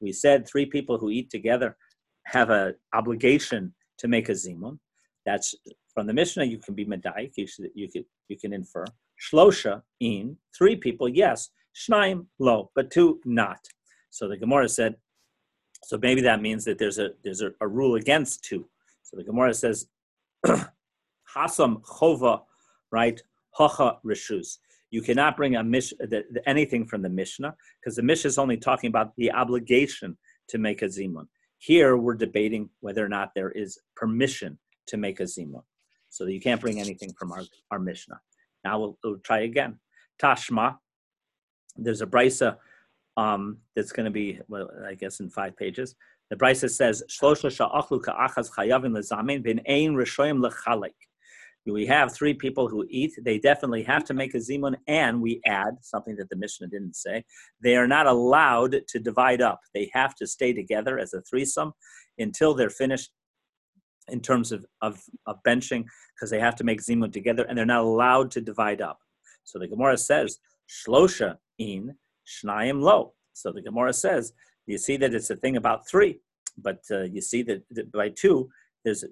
We 0.00 0.12
said 0.12 0.48
three 0.48 0.66
people 0.66 0.98
who 0.98 1.10
eat 1.10 1.30
together 1.30 1.76
have 2.24 2.50
an 2.50 2.74
obligation 2.92 3.74
to 3.98 4.08
make 4.08 4.28
a 4.28 4.32
zimun. 4.32 4.78
That's 5.24 5.54
from 5.94 6.06
the 6.06 6.12
Mishnah. 6.12 6.44
You 6.44 6.58
can 6.58 6.74
be 6.74 6.84
medayik. 6.84 7.32
You, 7.36 7.46
you 7.74 7.88
can 7.88 8.04
you 8.28 8.36
can 8.36 8.52
infer 8.52 8.84
shlosha 9.20 9.82
in 10.00 10.36
three 10.56 10.76
people. 10.76 11.08
Yes, 11.08 11.50
shnaim 11.74 12.26
lo, 12.38 12.70
but 12.74 12.90
two 12.90 13.20
not. 13.24 13.60
So 14.10 14.28
the 14.28 14.36
Gemara 14.36 14.68
said 14.68 14.96
so 15.84 15.98
maybe 15.98 16.20
that 16.22 16.42
means 16.42 16.64
that 16.64 16.78
there's 16.78 16.98
a 16.98 17.10
there's 17.22 17.42
a, 17.42 17.50
a 17.60 17.68
rule 17.68 17.96
against 17.96 18.44
two. 18.44 18.66
So 19.02 19.16
the 19.16 19.24
Gemara 19.24 19.54
says, 19.54 19.86
Hasam 20.46 21.82
chova, 21.82 22.42
right? 22.90 23.22
Hacha 23.52 23.98
rishus. 24.04 24.58
You 24.90 25.02
cannot 25.02 25.36
bring 25.36 25.56
a 25.56 25.64
mish, 25.64 25.90
the, 25.98 26.24
the, 26.30 26.48
anything 26.48 26.86
from 26.86 27.02
the 27.02 27.08
Mishnah 27.08 27.54
because 27.80 27.96
the 27.96 28.02
Mishnah 28.02 28.28
is 28.28 28.38
only 28.38 28.56
talking 28.56 28.88
about 28.88 29.14
the 29.16 29.32
obligation 29.32 30.16
to 30.48 30.58
make 30.58 30.82
a 30.82 30.86
zimun. 30.86 31.26
Here 31.58 31.96
we're 31.96 32.14
debating 32.14 32.70
whether 32.80 33.04
or 33.04 33.08
not 33.08 33.32
there 33.34 33.50
is 33.50 33.78
permission 33.96 34.58
to 34.86 34.96
make 34.96 35.20
a 35.20 35.24
zimun. 35.24 35.62
So 36.10 36.26
you 36.26 36.40
can't 36.40 36.60
bring 36.60 36.80
anything 36.80 37.12
from 37.18 37.32
our, 37.32 37.42
our 37.70 37.78
Mishnah. 37.78 38.20
Now 38.64 38.78
we'll, 38.78 38.98
we'll 39.02 39.18
try 39.18 39.40
again. 39.40 39.78
Tashma, 40.22 40.78
there's 41.76 42.00
a 42.00 42.06
brisa 42.06 42.56
um, 43.16 43.58
that's 43.74 43.92
going 43.92 44.04
to 44.04 44.10
be, 44.10 44.40
well, 44.48 44.68
I 44.86 44.94
guess, 44.94 45.20
in 45.20 45.30
five 45.30 45.56
pages. 45.56 45.94
The 46.30 46.36
Brisa 46.36 46.68
says. 46.68 47.02
We 51.68 51.86
have 51.86 52.14
three 52.14 52.34
people 52.34 52.68
who 52.68 52.86
eat. 52.88 53.12
They 53.24 53.38
definitely 53.38 53.82
have 53.82 54.04
to 54.04 54.14
make 54.14 54.34
a 54.34 54.38
zimun, 54.38 54.76
and 54.86 55.20
we 55.20 55.40
add 55.46 55.74
something 55.80 56.14
that 56.16 56.28
the 56.28 56.36
Mishnah 56.36 56.68
didn't 56.68 56.94
say. 56.94 57.24
They 57.60 57.76
are 57.76 57.88
not 57.88 58.06
allowed 58.06 58.82
to 58.86 58.98
divide 59.00 59.40
up. 59.40 59.60
They 59.74 59.90
have 59.92 60.14
to 60.16 60.26
stay 60.26 60.52
together 60.52 60.98
as 60.98 61.12
a 61.12 61.22
threesome 61.22 61.72
until 62.18 62.54
they're 62.54 62.70
finished 62.70 63.10
in 64.08 64.20
terms 64.20 64.52
of, 64.52 64.64
of, 64.80 65.02
of 65.26 65.42
benching, 65.44 65.84
because 66.14 66.30
they 66.30 66.38
have 66.38 66.54
to 66.56 66.64
make 66.64 66.80
zimun 66.80 67.12
together, 67.12 67.44
and 67.48 67.58
they're 67.58 67.66
not 67.66 67.82
allowed 67.82 68.30
to 68.32 68.40
divide 68.40 68.80
up. 68.80 68.98
So 69.42 69.58
the 69.58 69.66
Gemara 69.66 69.96
says, 69.96 70.38
Shlosha 70.68 71.36
in 71.58 71.96
Shnayim 72.26 72.80
lo. 72.82 73.12
So 73.32 73.52
the 73.52 73.62
Gemara 73.62 73.92
says, 73.92 74.32
you 74.66 74.78
see 74.78 74.96
that 74.98 75.14
it's 75.14 75.30
a 75.30 75.36
thing 75.36 75.56
about 75.56 75.88
three, 75.88 76.20
but 76.58 76.80
uh, 76.90 77.02
you 77.02 77.20
see 77.20 77.42
that, 77.42 77.62
that 77.70 77.92
by 77.92 78.08
two, 78.08 78.48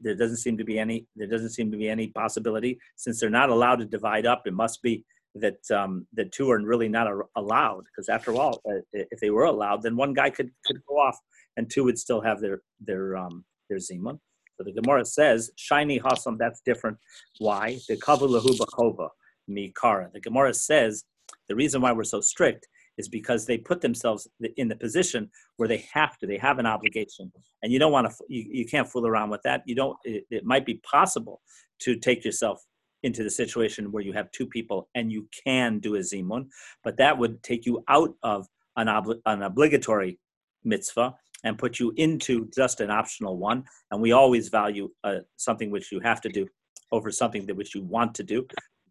there 0.02 0.14
doesn't 0.14 0.37
seem 0.37 0.56
to 0.56 0.64
be 0.64 0.78
any 0.78 1.06
there 1.16 1.26
doesn't 1.26 1.50
seem 1.50 1.71
to 1.73 1.76
be 1.76 1.88
any 1.88 2.06
possibility 2.09 2.78
since 2.97 3.18
they're 3.18 3.30
not 3.30 3.50
allowed 3.50 3.76
to 3.76 3.85
divide 3.85 4.25
up. 4.25 4.42
It 4.47 4.54
must 4.54 4.83
be 4.83 5.04
that 5.35 5.59
um, 5.71 6.06
that 6.12 6.30
two 6.33 6.50
are 6.50 6.61
really 6.64 6.88
not 6.88 7.09
a, 7.09 7.23
allowed 7.37 7.85
because 7.87 8.09
after 8.09 8.35
all, 8.35 8.61
uh, 8.68 8.80
if 8.92 9.18
they 9.21 9.30
were 9.30 9.44
allowed, 9.44 9.83
then 9.83 9.97
one 9.97 10.12
guy 10.14 10.30
could 10.30 10.50
could 10.64 10.80
go 10.87 10.94
off 10.94 11.18
and 11.56 11.68
two 11.68 11.85
would 11.85 11.99
still 11.99 12.21
have 12.21 12.40
their 12.40 12.62
their 12.80 13.16
um, 13.16 13.44
their 13.68 13.78
zimun. 13.78 14.18
So 14.56 14.64
the 14.64 14.73
Gemara 14.73 15.04
says 15.04 15.50
shiny 15.56 15.99
hasam. 15.99 16.38
That's 16.38 16.61
different. 16.61 16.99
Why 17.38 17.78
the 17.88 17.97
kavulahu 17.97 18.56
b'chova 18.56 19.09
mikara. 19.50 20.12
The 20.12 20.21
Gemara 20.21 20.54
says 20.54 21.04
the 21.49 21.56
reason 21.56 21.80
why 21.80 21.92
we're 21.92 22.04
so 22.04 22.21
strict 22.21 22.68
is 22.96 23.08
because 23.08 23.46
they 23.46 23.58
put 23.58 23.80
themselves 23.80 24.28
in 24.56 24.68
the 24.68 24.76
position 24.76 25.30
where 25.56 25.68
they 25.68 25.84
have 25.92 26.16
to 26.18 26.26
they 26.26 26.38
have 26.38 26.58
an 26.58 26.66
obligation. 26.66 27.32
And 27.62 27.72
you 27.72 27.78
don't 27.78 27.92
want 27.92 28.08
to 28.08 28.14
you, 28.28 28.44
you 28.48 28.66
can't 28.66 28.88
fool 28.88 29.06
around 29.06 29.30
with 29.30 29.42
that. 29.42 29.62
You 29.66 29.74
don't 29.74 29.96
it, 30.04 30.24
it 30.30 30.44
might 30.44 30.66
be 30.66 30.80
possible 30.90 31.40
to 31.80 31.96
take 31.96 32.24
yourself 32.24 32.62
into 33.02 33.22
the 33.22 33.30
situation 33.30 33.92
where 33.92 34.02
you 34.02 34.12
have 34.12 34.30
two 34.30 34.46
people 34.46 34.88
and 34.94 35.12
you 35.12 35.28
can 35.44 35.78
do 35.78 35.96
a 35.96 35.98
zimun 35.98 36.46
but 36.82 36.96
that 36.96 37.18
would 37.18 37.42
take 37.42 37.66
you 37.66 37.84
out 37.88 38.14
of 38.22 38.46
an, 38.76 38.86
obli- 38.86 39.20
an 39.26 39.42
obligatory 39.42 40.18
mitzvah 40.64 41.14
and 41.44 41.58
put 41.58 41.78
you 41.78 41.92
into 41.96 42.48
just 42.54 42.80
an 42.80 42.90
optional 42.90 43.36
one. 43.36 43.64
And 43.90 44.00
we 44.00 44.12
always 44.12 44.48
value 44.48 44.90
uh, 45.04 45.18
something 45.36 45.70
which 45.70 45.92
you 45.92 46.00
have 46.00 46.20
to 46.22 46.28
do 46.28 46.46
over 46.90 47.10
something 47.10 47.46
that 47.46 47.56
which 47.56 47.74
you 47.74 47.82
want 47.82 48.14
to 48.16 48.22
do. 48.22 48.46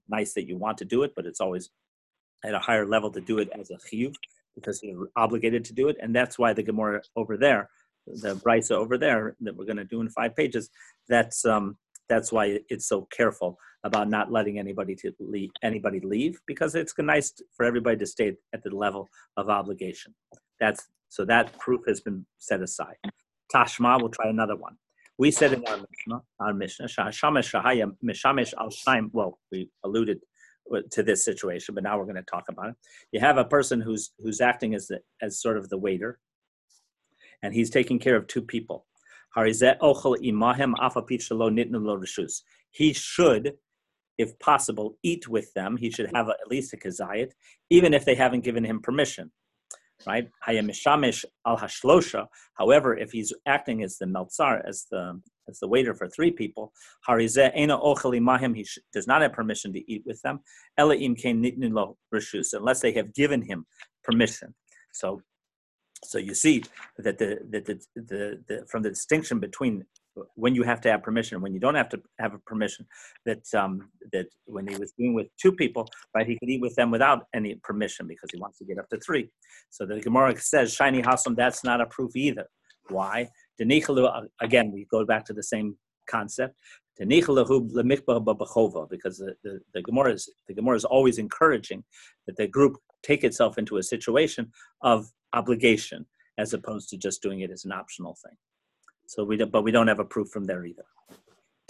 Nice 0.07 0.33
that 0.33 0.47
you 0.47 0.57
want 0.57 0.77
to 0.79 0.85
do 0.85 1.03
it 1.03 1.13
but 1.15 1.25
it's 1.25 1.41
always 1.41 1.69
at 2.45 2.53
a 2.53 2.59
higher 2.59 2.85
level 2.85 3.11
to 3.11 3.21
do 3.21 3.39
it 3.39 3.49
as 3.57 3.71
a 3.71 3.75
chiyuv 3.75 4.15
because 4.55 4.81
you're 4.83 5.09
obligated 5.15 5.65
to 5.65 5.73
do 5.73 5.87
it, 5.87 5.97
and 6.01 6.15
that's 6.15 6.37
why 6.37 6.53
the 6.53 6.63
Gemara 6.63 7.01
over 7.15 7.37
there, 7.37 7.69
the 8.05 8.35
brisa 8.35 8.71
over 8.71 8.97
there 8.97 9.35
that 9.41 9.55
we're 9.55 9.65
going 9.65 9.77
to 9.77 9.85
do 9.85 10.01
in 10.01 10.09
five 10.09 10.35
pages, 10.35 10.69
that's 11.07 11.45
um, 11.45 11.77
that's 12.09 12.31
why 12.31 12.59
it's 12.69 12.87
so 12.87 13.07
careful 13.15 13.57
about 13.83 14.09
not 14.09 14.31
letting 14.31 14.59
anybody 14.59 14.95
to 14.95 15.11
leave, 15.19 15.49
anybody 15.61 15.99
leave 15.99 16.39
because 16.45 16.75
it's 16.75 16.93
nice 16.97 17.33
for 17.55 17.65
everybody 17.65 17.97
to 17.97 18.05
stay 18.05 18.33
at 18.53 18.63
the 18.63 18.69
level 18.69 19.09
of 19.37 19.49
obligation. 19.49 20.13
That's 20.59 20.87
so 21.09 21.25
that 21.25 21.57
proof 21.59 21.81
has 21.87 22.01
been 22.01 22.25
set 22.37 22.61
aside. 22.61 22.95
Tashma, 23.53 23.99
we'll 23.99 24.09
try 24.09 24.29
another 24.29 24.55
one. 24.55 24.77
We 25.17 25.29
said 25.29 25.53
in 25.53 25.65
our 25.67 25.77
Mishnah, 25.77 26.21
our 26.39 26.53
Mishnah, 26.53 26.87
Shamash 26.87 27.51
Shahaya 27.51 27.91
Mishamesh 28.03 28.53
al 28.59 28.69
Shaim. 28.69 29.09
Well, 29.11 29.37
we 29.51 29.69
alluded 29.83 30.21
to 30.91 31.03
this 31.03 31.23
situation, 31.25 31.75
but 31.75 31.83
now 31.83 31.97
we're 31.97 32.05
going 32.05 32.15
to 32.15 32.23
talk 32.23 32.45
about 32.49 32.69
it. 32.69 32.75
You 33.11 33.19
have 33.19 33.37
a 33.37 33.45
person 33.45 33.81
who's 33.81 34.11
who's 34.19 34.41
acting 34.41 34.73
as 34.75 34.87
the, 34.87 34.99
as 35.21 35.41
sort 35.41 35.57
of 35.57 35.69
the 35.69 35.77
waiter, 35.77 36.19
and 37.41 37.53
he's 37.53 37.69
taking 37.69 37.99
care 37.99 38.15
of 38.15 38.27
two 38.27 38.41
people. 38.41 38.85
He 42.71 42.93
should, 42.93 43.53
if 44.17 44.39
possible, 44.39 44.97
eat 45.03 45.27
with 45.27 45.53
them. 45.53 45.77
He 45.77 45.89
should 45.89 46.11
have 46.13 46.27
a, 46.27 46.31
at 46.31 46.47
least 46.49 46.73
a 46.73 46.77
kazayit, 46.77 47.31
even 47.69 47.93
if 47.93 48.05
they 48.05 48.15
haven't 48.15 48.43
given 48.43 48.63
him 48.63 48.79
permission 48.79 49.31
right? 50.05 50.29
However, 52.55 52.97
if 52.97 53.11
he's 53.11 53.33
acting 53.45 53.83
as 53.83 53.97
the 53.97 54.05
meltzar, 54.05 54.61
as 54.67 54.85
the 54.91 55.21
as 55.49 55.59
the 55.59 55.67
waiter 55.67 55.93
for 55.93 56.07
three 56.07 56.31
people, 56.31 56.71
harizeh 57.07 57.51
ena 57.55 57.77
ocheli 57.77 58.21
mahim, 58.21 58.53
he 58.53 58.65
does 58.93 59.07
not 59.07 59.21
have 59.21 59.33
permission 59.33 59.73
to 59.73 59.91
eat 59.91 60.03
with 60.05 60.21
them. 60.21 60.39
Elaim 60.79 61.17
kain 61.17 61.43
nitnin 61.43 61.73
lo 61.73 61.97
rishus, 62.13 62.53
unless 62.53 62.79
they 62.81 62.91
have 62.91 63.13
given 63.13 63.41
him 63.41 63.65
permission. 64.03 64.53
So, 64.93 65.21
so 66.03 66.17
you 66.17 66.33
see 66.33 66.63
that 66.97 67.17
the, 67.17 67.39
that 67.49 67.65
the, 67.65 67.79
the, 67.95 68.43
the 68.47 68.65
from 68.69 68.83
the 68.83 68.89
distinction 68.89 69.39
between 69.39 69.85
when 70.35 70.53
you 70.53 70.63
have 70.63 70.81
to 70.81 70.91
have 70.91 71.01
permission, 71.01 71.35
and 71.35 71.43
when 71.43 71.53
you 71.53 71.59
don't 71.59 71.75
have 71.75 71.89
to 71.89 72.01
have 72.19 72.33
a 72.33 72.39
permission, 72.39 72.85
that 73.25 73.43
um, 73.55 73.89
that 74.11 74.27
when 74.45 74.67
he 74.67 74.75
was 74.77 74.93
being 74.97 75.13
with 75.13 75.27
two 75.41 75.51
people, 75.51 75.87
right, 76.13 76.27
he 76.27 76.37
could 76.37 76.49
eat 76.49 76.61
with 76.61 76.75
them 76.75 76.91
without 76.91 77.25
any 77.33 77.55
permission 77.63 78.07
because 78.07 78.29
he 78.31 78.39
wants 78.39 78.57
to 78.59 78.65
get 78.65 78.77
up 78.77 78.87
to 78.89 78.99
three. 78.99 79.29
So 79.69 79.85
the 79.85 79.99
Gemara 79.99 80.39
says, 80.39 80.73
"Shiny 80.73 81.01
hasam." 81.01 81.35
That's 81.35 81.63
not 81.63 81.81
a 81.81 81.85
proof 81.87 82.15
either. 82.15 82.45
Why? 82.89 83.29
Again, 84.41 84.71
we 84.71 84.87
go 84.89 85.05
back 85.05 85.25
to 85.25 85.33
the 85.33 85.43
same 85.43 85.77
concept. 86.09 86.55
Because 86.99 87.27
the, 89.17 89.35
the, 89.43 89.59
the 89.73 89.81
Gemara 89.81 90.13
is 90.13 90.31
the 90.47 90.53
Gemara 90.53 90.75
is 90.75 90.85
always 90.85 91.17
encouraging 91.17 91.83
that 92.27 92.37
the 92.37 92.47
group 92.47 92.77
take 93.01 93.23
itself 93.23 93.57
into 93.57 93.77
a 93.77 93.83
situation 93.83 94.51
of 94.81 95.07
obligation 95.33 96.05
as 96.37 96.53
opposed 96.53 96.89
to 96.89 96.97
just 96.97 97.21
doing 97.21 97.41
it 97.41 97.51
as 97.51 97.65
an 97.65 97.71
optional 97.71 98.17
thing. 98.23 98.35
So 99.07 99.23
we, 99.23 99.43
but 99.43 99.63
we 99.63 99.71
don't 99.71 99.87
have 99.87 99.99
a 99.99 100.05
proof 100.05 100.29
from 100.29 100.45
there 100.45 100.65
either. 100.65 100.85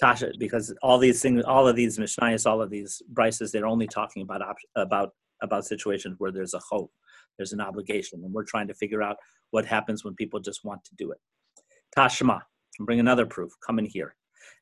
Tasha, 0.02 0.38
because 0.40 0.74
all 0.82 0.98
these 0.98 1.22
things, 1.22 1.44
all 1.46 1.68
of 1.68 1.76
these 1.76 2.00
mishnayos, 2.00 2.50
all 2.50 2.62
of 2.62 2.70
these 2.70 3.02
brises, 3.14 3.52
they're 3.52 3.68
only 3.68 3.88
talking 3.88 4.24
about 4.24 4.42
about 4.76 5.12
about 5.42 5.66
situations 5.66 6.16
where 6.18 6.32
there's 6.32 6.54
a 6.54 6.62
hope, 6.70 6.92
there's 7.38 7.54
an 7.54 7.62
obligation, 7.62 8.22
and 8.24 8.34
we're 8.34 8.44
trying 8.44 8.68
to 8.68 8.74
figure 8.74 9.04
out 9.04 9.18
what 9.52 9.66
happens 9.66 10.04
when 10.04 10.16
people 10.16 10.40
just 10.40 10.64
want 10.64 10.84
to 10.86 10.96
do 10.96 11.12
it. 11.12 11.20
Tashma, 11.98 12.42
bring 12.80 13.00
another 13.00 13.26
proof. 13.26 13.52
Come 13.66 13.80
in 13.80 13.86
here. 13.86 14.16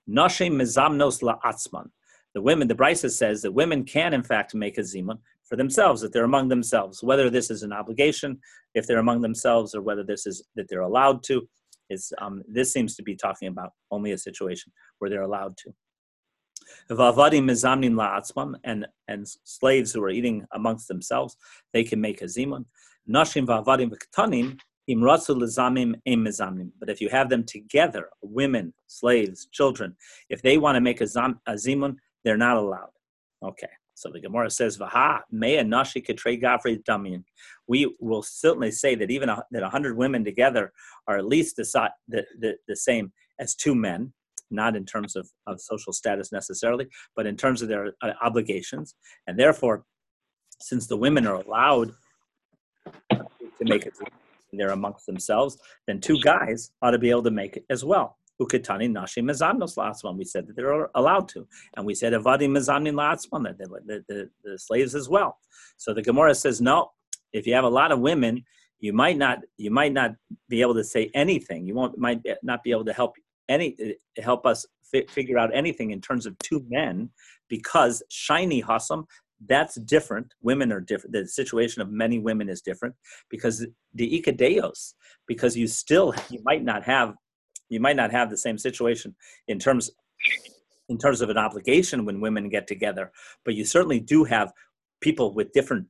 Nashem 0.10 0.54
mezamnos 0.54 1.22
la'atzman. 1.22 1.90
The 2.34 2.42
women, 2.42 2.68
the 2.68 2.76
Brisa 2.76 3.12
says 3.12 3.42
that 3.42 3.52
women 3.52 3.84
can 3.84 4.14
in 4.14 4.24
fact 4.24 4.56
make 4.56 4.78
a 4.78 4.82
zimun 4.82 5.20
for 5.48 5.58
themselves, 5.58 6.02
that 6.02 6.14
they're 6.14 6.24
among 6.24 6.48
themselves, 6.48 7.04
whether 7.04 7.30
this 7.30 7.52
is 7.52 7.64
an 7.64 7.74
obligation, 7.74 8.40
if 8.74 8.88
they're 8.88 9.00
among 9.00 9.22
themselves, 9.22 9.76
or 9.76 9.82
whether 9.82 10.04
this 10.04 10.26
is 10.26 10.44
that 10.56 10.68
they're 10.70 10.82
allowed 10.82 11.24
to 11.24 11.48
is 11.92 12.14
um, 12.20 12.42
this 12.48 12.72
seems 12.74 12.96
to 12.96 13.04
be 13.04 13.16
talking 13.16 13.50
about 13.50 13.72
only 13.92 14.14
a 14.14 14.18
situation 14.18 14.72
where 15.00 15.10
they're 15.10 15.22
allowed 15.22 15.56
to. 15.58 15.74
And, 18.64 18.88
and 19.08 19.28
slaves 19.44 19.92
who 19.92 20.04
are 20.04 20.10
eating 20.10 20.46
amongst 20.54 20.88
themselves, 20.88 21.36
they 21.74 21.84
can 21.84 22.00
make 22.00 22.22
a 22.22 22.26
zimun. 22.26 22.66
Nashim 23.10 23.46
vavadim 23.46 23.92
v'ktanim 23.92 24.58
but 24.96 26.90
if 26.90 27.02
you 27.02 27.10
have 27.10 27.30
them 27.30 27.44
together, 27.44 28.10
women, 28.22 28.74
slaves, 28.88 29.48
children, 29.52 29.96
if 30.30 30.42
they 30.42 30.58
want 30.58 30.76
to 30.76 30.82
make 30.82 31.02
a, 31.02 31.06
zimun, 31.06 31.96
they're 32.24 32.38
not 32.38 32.58
allowed. 32.58 32.92
Okay. 33.44 33.70
So 33.94 34.10
the 34.12 34.20
Gemara 34.20 34.50
says, 34.50 34.80
"Vaha 34.80 35.22
mea 35.32 35.64
nashi 35.64 36.02
katre 36.02 36.42
gavri 36.42 36.84
damin." 36.84 37.24
We 37.68 37.96
will 38.00 38.24
certainly 38.24 38.72
say 38.72 38.96
that 38.96 39.12
even 39.12 39.30
a, 39.30 39.44
that 39.52 39.64
hundred 39.64 39.96
women 39.96 40.24
together 40.24 40.72
are 41.08 41.18
at 41.18 41.26
least 41.26 41.58
the, 41.58 41.92
the, 42.08 42.26
the, 42.40 42.58
the 42.68 42.76
same 42.76 43.12
as 43.40 43.54
two 43.54 43.76
men, 43.76 44.14
not 44.50 44.76
in 44.76 44.86
terms 44.86 45.16
of, 45.16 45.30
of 45.46 45.62
social 45.62 45.94
status 45.94 46.32
necessarily, 46.32 46.88
but 47.16 47.28
in 47.28 47.38
terms 47.38 47.62
of 47.62 47.68
their 47.68 47.94
uh, 48.02 48.14
obligations. 48.24 48.96
And 49.28 49.38
therefore, 49.38 49.84
since 50.60 50.88
the 50.88 50.98
women 50.98 51.28
are 51.28 51.36
allowed 51.36 51.94
to 53.12 53.26
make 53.62 53.86
it, 53.86 53.94
they're 54.60 54.70
amongst 54.70 55.06
themselves, 55.06 55.58
then 55.88 56.00
two 56.00 56.20
guys 56.22 56.72
ought 56.82 56.92
to 56.92 57.00
be 57.00 57.10
able 57.10 57.24
to 57.24 57.32
make 57.32 57.58
it 57.58 57.66
as 57.70 57.86
well. 57.86 58.18
Uketani 58.42 58.90
nashim 58.90 59.24
mezamnos 59.30 59.78
la'atzman. 59.78 60.18
We 60.18 60.26
said 60.26 60.48
that 60.48 60.56
they're 60.56 60.90
allowed 60.96 61.30
to, 61.30 61.48
and 61.78 61.86
we 61.86 61.94
said 61.94 62.14
avadim 62.14 62.50
mezamnim 62.50 62.94
la'atzman, 62.94 63.44
that 63.44 63.58
the, 63.58 64.04
the, 64.08 64.30
the 64.44 64.58
slaves 64.60 64.96
as 64.96 65.08
well. 65.08 65.38
So 65.78 65.94
the 65.94 66.02
Gemara 66.02 66.36
says 66.36 66.60
no. 66.62 66.92
If 67.34 67.48
you 67.48 67.54
have 67.54 67.64
a 67.64 67.70
lot 67.70 67.92
of 67.92 68.00
women, 68.00 68.44
you 68.80 68.94
might 68.94 69.18
not 69.18 69.40
you 69.58 69.72
might 69.72 69.94
not 69.94 70.12
be 70.50 70.62
able 70.62 70.74
to 70.74 70.84
say 70.84 71.12
anything. 71.14 71.66
You 71.66 71.76
won't 71.76 71.98
might 71.98 72.22
not 72.44 72.64
be 72.64 72.72
able 72.72 72.86
to 72.86 72.94
help 72.94 73.16
any 73.48 73.96
help 74.18 74.46
us 74.46 74.66
fi- 74.92 75.06
figure 75.08 75.38
out 75.38 75.52
anything 75.54 75.92
in 75.92 76.02
terms 76.02 76.26
of 76.26 76.38
two 76.40 76.66
men 76.68 77.10
because 77.48 78.04
shiny 78.10 78.62
hasam 78.62 79.06
that's 79.48 79.76
different. 79.76 80.34
Women 80.42 80.72
are 80.72 80.82
different. 80.82 81.14
The 81.14 81.28
situation 81.28 81.82
of 81.82 81.90
many 81.90 82.20
women 82.20 82.50
is 82.50 82.62
different 82.62 82.96
because 83.30 83.66
the 83.94 84.22
ikadeos, 84.22 84.94
because 85.28 85.58
you 85.58 85.68
still 85.68 86.14
you 86.30 86.42
might 86.44 86.64
not 86.64 86.84
have 86.84 87.16
you 87.70 87.80
might 87.80 87.96
not 87.96 88.12
have 88.12 88.30
the 88.30 88.38
same 88.38 88.58
situation 88.58 89.16
in 89.48 89.60
terms 89.60 89.92
in 90.90 90.98
terms 90.98 91.22
of 91.22 91.30
an 91.30 91.38
obligation 91.38 92.06
when 92.06 92.20
women 92.20 92.50
get 92.50 92.68
together, 92.68 93.12
but 93.46 93.56
you 93.56 93.64
certainly 93.64 94.00
do 94.00 94.24
have 94.26 94.52
people 95.00 95.34
with 95.34 95.52
different 95.54 95.88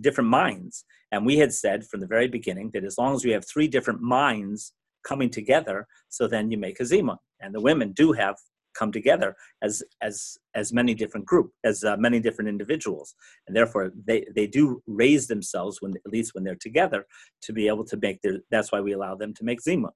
different 0.00 0.30
minds. 0.30 0.84
And 1.10 1.26
we 1.26 1.36
had 1.38 1.52
said 1.52 1.84
from 1.86 2.00
the 2.00 2.06
very 2.06 2.28
beginning 2.28 2.70
that 2.74 2.84
as 2.84 2.98
long 2.98 3.14
as 3.14 3.24
you 3.24 3.32
have 3.32 3.46
three 3.46 3.68
different 3.68 4.00
minds 4.00 4.72
coming 5.04 5.30
together. 5.30 5.86
So 6.08 6.26
then 6.26 6.50
you 6.50 6.58
make 6.58 6.80
a 6.80 6.84
zimun, 6.84 7.18
and 7.40 7.54
the 7.54 7.60
women 7.60 7.92
do 7.92 8.12
have 8.12 8.36
come 8.78 8.92
together 8.92 9.34
as 9.62 9.82
as 10.02 10.36
as 10.54 10.72
many 10.72 10.94
different 10.94 11.26
group 11.26 11.50
as 11.64 11.84
uh, 11.84 11.96
many 11.96 12.20
different 12.20 12.48
individuals. 12.48 13.14
And 13.46 13.56
therefore 13.56 13.92
they 14.06 14.26
they 14.34 14.46
do 14.46 14.82
raise 14.86 15.26
themselves 15.26 15.80
when 15.80 15.92
at 16.04 16.12
least 16.12 16.34
when 16.34 16.44
they're 16.44 16.66
together 16.68 17.06
to 17.42 17.52
be 17.52 17.68
able 17.68 17.84
to 17.84 17.96
make 17.96 18.20
their 18.22 18.40
that's 18.50 18.72
why 18.72 18.80
we 18.80 18.92
allow 18.92 19.14
them 19.14 19.34
to 19.34 19.44
make 19.44 19.60
zima. 19.60 19.90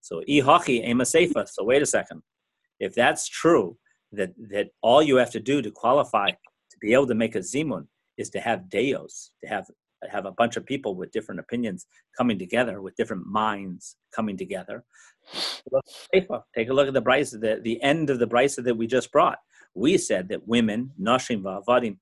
So 0.00 0.22
ihachi 0.28 0.86
ema 0.86 1.04
so 1.04 1.64
wait 1.64 1.82
a 1.82 1.86
second. 1.86 2.22
If 2.80 2.94
that's 2.94 3.26
true 3.28 3.76
that 4.12 4.30
that 4.50 4.68
all 4.82 5.02
you 5.02 5.16
have 5.16 5.30
to 5.30 5.40
do 5.40 5.62
to 5.62 5.70
qualify 5.70 6.30
to 6.30 6.76
be 6.80 6.92
able 6.92 7.06
to 7.06 7.14
make 7.14 7.34
a 7.34 7.40
zimun 7.40 7.86
is 8.16 8.30
to 8.30 8.40
have 8.40 8.68
deos 8.68 9.30
to 9.42 9.48
have 9.48 9.66
have 10.10 10.26
a 10.26 10.32
bunch 10.32 10.56
of 10.56 10.64
people 10.64 10.94
with 10.94 11.10
different 11.10 11.40
opinions 11.40 11.86
coming 12.16 12.38
together 12.38 12.80
with 12.80 12.94
different 12.96 13.26
minds 13.26 13.96
coming 14.14 14.36
together 14.36 14.84
Take 16.12 16.68
a 16.68 16.72
look 16.72 16.88
at 16.88 16.94
the 16.94 17.00
Bryce, 17.00 17.30
the, 17.30 17.60
the 17.62 17.82
end 17.82 18.10
of 18.10 18.18
the 18.18 18.26
Bryce 18.26 18.56
that 18.56 18.76
we 18.76 18.86
just 18.86 19.12
brought. 19.12 19.38
We 19.74 19.98
said 19.98 20.28
that 20.30 20.46
women, 20.46 20.92
Nashim 21.00 21.42
va'avadim, 21.42 21.98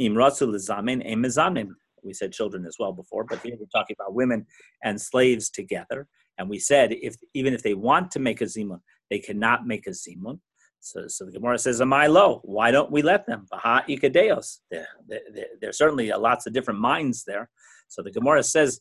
imratzu 0.00 0.48
lezamin 0.48 1.06
emizamin. 1.08 1.68
We 2.02 2.14
said 2.14 2.32
children 2.32 2.64
as 2.64 2.76
well 2.78 2.92
before, 2.92 3.24
but 3.24 3.40
here 3.40 3.56
we're 3.58 3.66
talking 3.66 3.96
about 3.98 4.14
women 4.14 4.46
and 4.82 5.00
slaves 5.00 5.50
together. 5.50 6.06
And 6.38 6.48
we 6.48 6.58
said 6.58 6.92
if 6.92 7.16
even 7.34 7.52
if 7.52 7.62
they 7.62 7.74
want 7.74 8.10
to 8.12 8.18
make 8.18 8.40
a 8.40 8.44
zimun, 8.44 8.80
they 9.10 9.18
cannot 9.18 9.66
make 9.66 9.86
a 9.86 9.90
zimun. 9.90 10.40
So, 10.80 11.08
so 11.08 11.26
the 11.26 11.32
Gemara 11.32 11.58
says, 11.58 11.82
"Am 11.82 11.92
I 11.92 12.06
low? 12.06 12.40
Why 12.44 12.70
don't 12.70 12.90
we 12.90 13.02
let 13.02 13.26
them?" 13.26 13.46
Baha 13.50 13.84
ikadeos. 13.86 14.60
There, 14.70 14.88
there, 15.06 15.20
there, 15.60 15.72
certainly 15.72 16.10
lots 16.10 16.46
of 16.46 16.54
different 16.54 16.80
minds 16.80 17.24
there. 17.24 17.50
So 17.88 18.02
the 18.02 18.10
Gemara 18.10 18.42
says, 18.42 18.80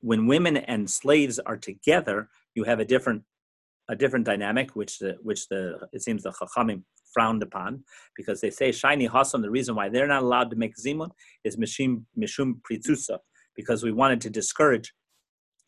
when 0.00 0.26
women 0.26 0.56
and 0.56 0.90
slaves 0.90 1.38
are 1.38 1.56
together, 1.56 2.28
you 2.54 2.64
have 2.64 2.80
a 2.80 2.84
different 2.84 3.22
a 3.90 3.96
different 3.96 4.26
dynamic, 4.26 4.76
which 4.76 4.98
the 4.98 5.16
which 5.22 5.48
the 5.48 5.88
it 5.92 6.02
seems 6.02 6.22
the 6.22 6.30
Chachamim 6.32 6.82
frowned 7.12 7.42
upon 7.42 7.84
because 8.16 8.40
they 8.40 8.50
say 8.50 8.70
shiny 8.70 9.08
hasam. 9.08 9.42
The 9.42 9.50
reason 9.50 9.74
why 9.74 9.88
they're 9.88 10.06
not 10.06 10.22
allowed 10.22 10.50
to 10.50 10.56
make 10.56 10.74
zimun 10.76 11.10
is 11.44 11.56
mishum 11.56 12.04
mishum 12.18 12.60
pritzusa 12.70 13.18
because 13.56 13.82
we 13.82 13.92
wanted 13.92 14.20
to 14.22 14.30
discourage 14.30 14.92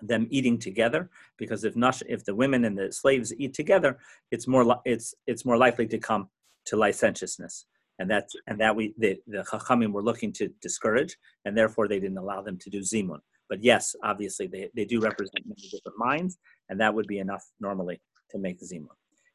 them 0.03 0.27
eating 0.31 0.59
together 0.59 1.11
because 1.37 1.65
if 1.65 1.77
not 1.77 2.01
if 2.09 2.25
the 2.25 2.35
women 2.35 2.65
and 2.65 2.77
the 2.79 2.91
slaves 2.91 3.35
eat 3.37 3.53
together 3.53 3.99
it's 4.31 4.47
more 4.47 4.81
it's 4.87 5.15
it's 5.27 5.45
more 5.45 5.59
likely 5.59 5.87
to 5.87 5.99
come 5.99 6.29
to 6.65 6.75
licentiousness 6.77 7.67
and 7.99 8.11
that's 8.11 8.35
and 8.47 8.59
that 8.59 8.75
we 8.75 8.95
the, 8.97 9.19
the 9.27 9.43
chachamim 9.43 9.93
were 9.93 10.03
looking 10.03 10.33
to 10.33 10.49
discourage 10.63 11.17
and 11.45 11.55
therefore 11.55 11.87
they 11.87 12.01
didn't 12.01 12.17
allow 12.17 12.41
them 12.41 12.57
to 12.57 12.71
do 12.71 12.81
zimun 12.81 13.19
but 13.51 13.63
yes, 13.63 13.95
obviously 14.03 14.47
they, 14.47 14.71
they 14.75 14.87
do 14.87 15.01
represent 15.01 15.45
many 15.45 15.69
different 15.69 15.99
minds, 15.99 16.39
and 16.69 16.81
that 16.81 16.95
would 16.95 17.09
be 17.09 17.19
enough 17.19 17.45
normally 17.61 18.01
to 18.31 18.39
make 18.39 18.65
zima. 18.65 18.89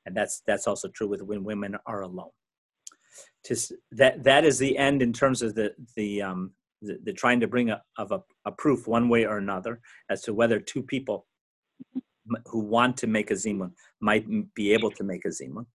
And 0.05 0.15
that's 0.15 0.41
that's 0.48 0.67
also 0.67 0.88
true 0.88 1.07
with 1.07 1.22
when 1.22 1.43
women 1.43 1.75
are 1.86 2.01
alone. 2.01 2.31
To, 3.45 3.55
that 3.91 4.24
that 4.24 4.45
is 4.45 4.57
the 4.57 4.77
end 4.77 5.01
in 5.01 5.13
terms 5.13 5.41
of 5.41 5.53
the 5.53 5.74
the 5.95 6.22
um, 6.22 6.53
the, 6.81 6.98
the 7.03 7.13
trying 7.13 7.39
to 7.41 7.48
bring 7.48 7.69
a, 7.69 7.81
of 7.98 8.12
a, 8.12 8.22
a 8.45 8.51
proof 8.51 8.88
one 8.88 9.10
way 9.10 9.25
or 9.25 9.38
another 9.38 9.81
as 10.10 10.22
to 10.24 10.34
whether 10.34 10.60
two 10.60 10.81
people 10.81 11.27
who 12.45 12.60
want 12.60 12.98
to 12.98 13.07
make 13.07 13.31
a 13.31 13.36
zimun 13.36 13.72
might 14.00 14.25
be 14.55 14.74
able 14.74 14.91
to 14.91 15.03
make 15.03 15.25
a 15.25 15.29
zimun. 15.29 15.65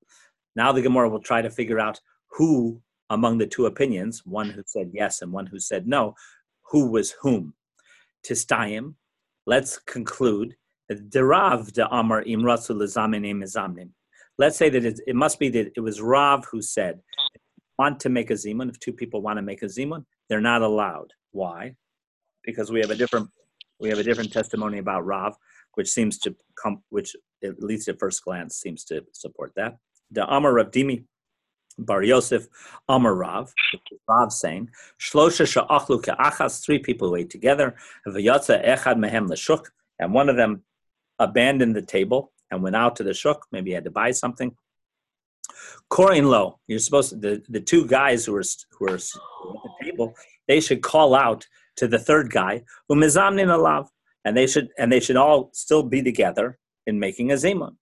Now 0.56 0.72
the 0.72 0.82
Gemara 0.82 1.08
will 1.08 1.20
try 1.20 1.42
to 1.42 1.50
figure 1.50 1.78
out 1.78 2.00
who 2.30 2.80
among 3.10 3.38
the 3.38 3.46
two 3.46 3.66
opinions, 3.66 4.22
one 4.24 4.50
who 4.50 4.62
said 4.66 4.90
yes 4.94 5.20
and 5.20 5.32
one 5.32 5.46
who 5.46 5.58
said 5.58 5.86
no, 5.86 6.14
who 6.70 6.90
was 6.90 7.14
whom. 7.20 7.54
Tistayim, 8.26 8.94
let's 9.46 9.78
conclude 9.78 10.56
Derav 10.90 11.72
de 11.72 11.86
Amar 11.94 12.24
Imratsu 12.24 12.76
Lezamenim. 12.76 13.90
Let's 14.38 14.56
say 14.56 14.70
that 14.70 14.84
it, 14.84 15.00
it, 15.06 15.16
must 15.16 15.38
be 15.38 15.48
that 15.50 15.72
it 15.76 15.80
was 15.80 16.00
Rav 16.00 16.44
who 16.50 16.62
said, 16.62 17.00
want 17.78 18.00
to 18.00 18.08
make 18.08 18.30
a 18.30 18.34
zimun. 18.34 18.68
If 18.68 18.78
two 18.80 18.92
people 18.92 19.22
want 19.22 19.36
to 19.38 19.42
make 19.42 19.62
a 19.62 19.66
zimun, 19.66 20.04
they're 20.28 20.40
not 20.40 20.62
allowed. 20.62 21.12
Why? 21.32 21.74
Because 22.44 22.70
we 22.70 22.80
have 22.80 22.90
a 22.90 22.94
different 22.94 23.28
we 23.78 23.88
have 23.88 23.98
a 23.98 24.02
different 24.02 24.32
testimony 24.32 24.76
about 24.78 25.06
Rav, 25.06 25.34
which 25.74 25.88
seems 25.88 26.18
to 26.18 26.36
come, 26.62 26.82
which 26.90 27.16
at 27.42 27.62
least 27.62 27.88
at 27.88 27.98
first 27.98 28.22
glance 28.22 28.56
seems 28.56 28.84
to 28.84 29.02
support 29.12 29.52
that. 29.56 29.76
The 30.10 30.26
Amar 30.30 30.52
Rav 30.52 30.70
Dimi 30.70 31.04
Bar 31.84 32.02
Yosef 32.02 32.46
Amar 32.88 33.14
Rav, 33.14 33.52
Rav 34.08 34.32
saying, 34.32 34.70
Shlosha 34.98 35.46
sha'achlu 35.46 36.02
ke'achas, 36.02 36.64
three 36.64 36.78
people 36.78 37.08
who 37.08 37.16
ate 37.16 37.30
together, 37.30 37.76
v'yatza 38.06 38.64
echad 38.66 38.96
mehem 38.96 39.28
l'shuk, 39.28 39.66
and 39.98 40.12
one 40.12 40.28
of 40.28 40.36
them 40.36 40.62
abandoned 41.18 41.76
the 41.76 41.82
table 41.82 42.32
and 42.50 42.62
went 42.62 42.76
out 42.76 42.96
to 42.96 43.02
the 43.02 43.14
shuk, 43.14 43.46
maybe 43.52 43.70
he 43.70 43.74
had 43.74 43.84
to 43.84 43.90
buy 43.90 44.10
something. 44.10 44.54
Korin 45.90 46.28
lo, 46.28 46.58
you're 46.66 46.78
supposed 46.78 47.10
to, 47.10 47.16
the, 47.16 47.42
the 47.48 47.60
two 47.60 47.86
guys 47.86 48.24
who 48.24 48.32
were, 48.32 48.44
who 48.72 48.84
were 48.86 48.94
at 48.94 49.02
the 49.02 49.84
table, 49.84 50.14
they 50.48 50.60
should 50.60 50.82
call 50.82 51.14
out 51.14 51.46
to 51.76 51.88
the 51.88 51.98
third 51.98 52.30
guy, 52.30 52.62
umizamnin 52.90 53.48
alav, 53.48 53.88
and 54.24 54.36
they 54.36 54.46
should 54.46 54.68
and 54.78 54.92
they 54.92 55.00
should 55.00 55.16
all 55.16 55.50
still 55.52 55.82
be 55.82 56.02
together 56.02 56.58
in 56.86 56.98
making 56.98 57.32
a 57.32 57.34
zimun. 57.34 57.76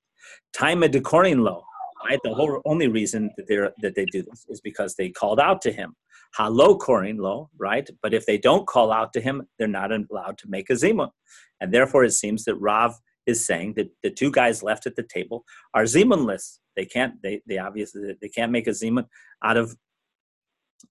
Time 0.53 0.81
de 0.81 1.01
korin 1.01 1.41
lo, 1.43 1.65
right? 2.05 2.19
The 2.23 2.35
whole 2.35 2.61
only 2.65 2.89
reason 2.89 3.31
that 3.37 3.47
they 3.49 3.57
that 3.83 3.95
they 3.95 4.05
do 4.07 4.23
this 4.23 4.45
is 4.49 4.61
because 4.61 4.95
they 4.95 5.11
called 5.11 5.41
out 5.41 5.63
to 5.63 5.73
him. 5.73 5.95
Halo 6.37 6.77
korin 6.79 7.19
lo, 7.19 7.51
right? 7.59 7.89
But 8.03 8.13
if 8.13 8.27
they 8.27 8.39
don't 8.39 8.67
call 8.67 8.93
out 8.93 9.13
to 9.15 9.21
him, 9.21 9.43
they're 9.59 9.69
not 9.69 9.91
allowed 9.93 10.39
to 10.39 10.49
make 10.49 10.69
a 10.71 10.75
zimun, 10.75 11.11
and 11.61 11.73
therefore 11.73 12.05
it 12.05 12.13
seems 12.13 12.45
that 12.45 12.57
Rav 12.57 12.95
is 13.27 13.45
saying 13.45 13.75
that 13.75 13.89
the 14.03 14.11
two 14.11 14.31
guys 14.31 14.63
left 14.63 14.87
at 14.87 14.97
the 14.97 15.03
table 15.03 15.45
are 15.75 15.85
zimunless. 15.85 16.59
They 16.77 16.85
can't. 16.85 17.15
They 17.23 17.41
they 17.47 17.59
obviously 17.59 18.17
they 18.21 18.29
can't 18.29 18.53
make 18.53 18.67
a 18.67 18.71
zimun 18.71 19.07
out 19.43 19.57
of 19.57 19.77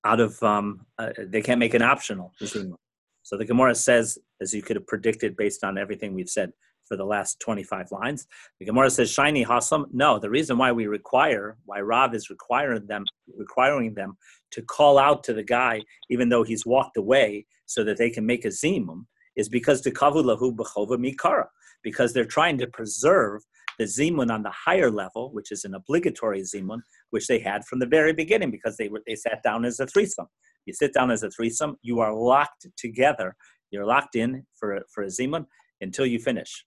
out 0.04 0.20
of 0.20 0.42
um, 0.44 0.86
uh, 0.98 1.12
they 1.18 1.42
can't 1.42 1.60
make 1.60 1.74
an 1.74 1.82
optional 1.82 2.34
zimun. 2.42 2.76
So 3.24 3.36
the 3.38 3.46
Gemara 3.46 3.76
says, 3.76 4.18
as 4.42 4.54
you 4.54 4.62
could 4.62 4.78
have 4.78 4.88
predicted 4.88 5.36
based 5.36 5.64
on 5.64 5.78
everything 5.78 6.14
we've 6.14 6.30
said, 6.30 6.52
for 6.88 6.98
the 6.98 7.06
last 7.06 7.40
25 7.40 7.92
lines. 7.92 8.28
The 8.60 8.66
Gemara 8.66 8.90
says, 8.90 9.12
shiny 9.12 9.46
hasam. 9.46 9.86
No, 9.92 10.20
the 10.20 10.30
reason 10.30 10.58
why 10.58 10.72
we 10.72 10.88
require, 10.88 11.58
why 11.66 11.82
Rav 11.82 12.16
is 12.16 12.30
requiring 12.30 12.88
them, 12.88 13.06
requiring 13.36 13.94
them 13.94 14.18
to 14.52 14.62
call 14.62 14.98
out 14.98 15.24
to 15.26 15.34
the 15.34 15.44
guy, 15.44 15.82
even 16.10 16.30
though 16.30 16.44
he's 16.44 16.66
walked 16.66 16.98
away, 16.98 17.46
so 17.66 17.84
that 17.84 17.98
they 17.98 18.10
can 18.10 18.26
make 18.26 18.46
a 18.46 18.50
zimum, 18.50 19.06
is 19.36 19.50
because 19.50 19.82
the 19.82 19.92
kavu 19.92 20.24
lahu 20.24 20.56
b'chova 20.56 20.98
mikara, 20.98 21.46
because 21.84 22.14
they're 22.14 22.26
trying 22.26 22.58
to 22.58 22.68
preserve 22.68 23.42
the 23.78 23.86
zimun 23.86 24.32
on 24.32 24.44
the 24.44 24.52
higher 24.52 24.90
level, 24.90 25.32
which 25.34 25.52
is 25.52 25.64
an 25.64 25.76
obligatory 25.76 26.42
zimun, 26.42 26.80
which 27.12 27.28
they 27.28 27.40
had 27.40 27.64
from 27.66 27.80
the 27.80 27.86
very 27.86 28.14
beginning, 28.14 28.52
because 28.52 28.78
they 28.78 28.90
were 28.90 29.02
they 29.06 29.16
sat 29.16 29.44
down 29.44 29.66
as 29.66 29.80
a 29.80 29.86
threesome. 29.88 30.28
You 30.66 30.74
sit 30.74 30.94
down 30.94 31.12
as 31.12 31.24
a 31.24 31.30
threesome, 31.30 31.78
you 31.82 32.00
are 32.00 32.14
locked 32.14 32.68
together. 32.78 33.36
You're 33.72 33.86
locked 33.86 34.16
in 34.16 34.46
for 34.56 34.82
for 34.94 35.04
a 35.04 35.08
zimun 35.08 35.46
until 35.82 36.06
you 36.06 36.20
finish. 36.20 36.66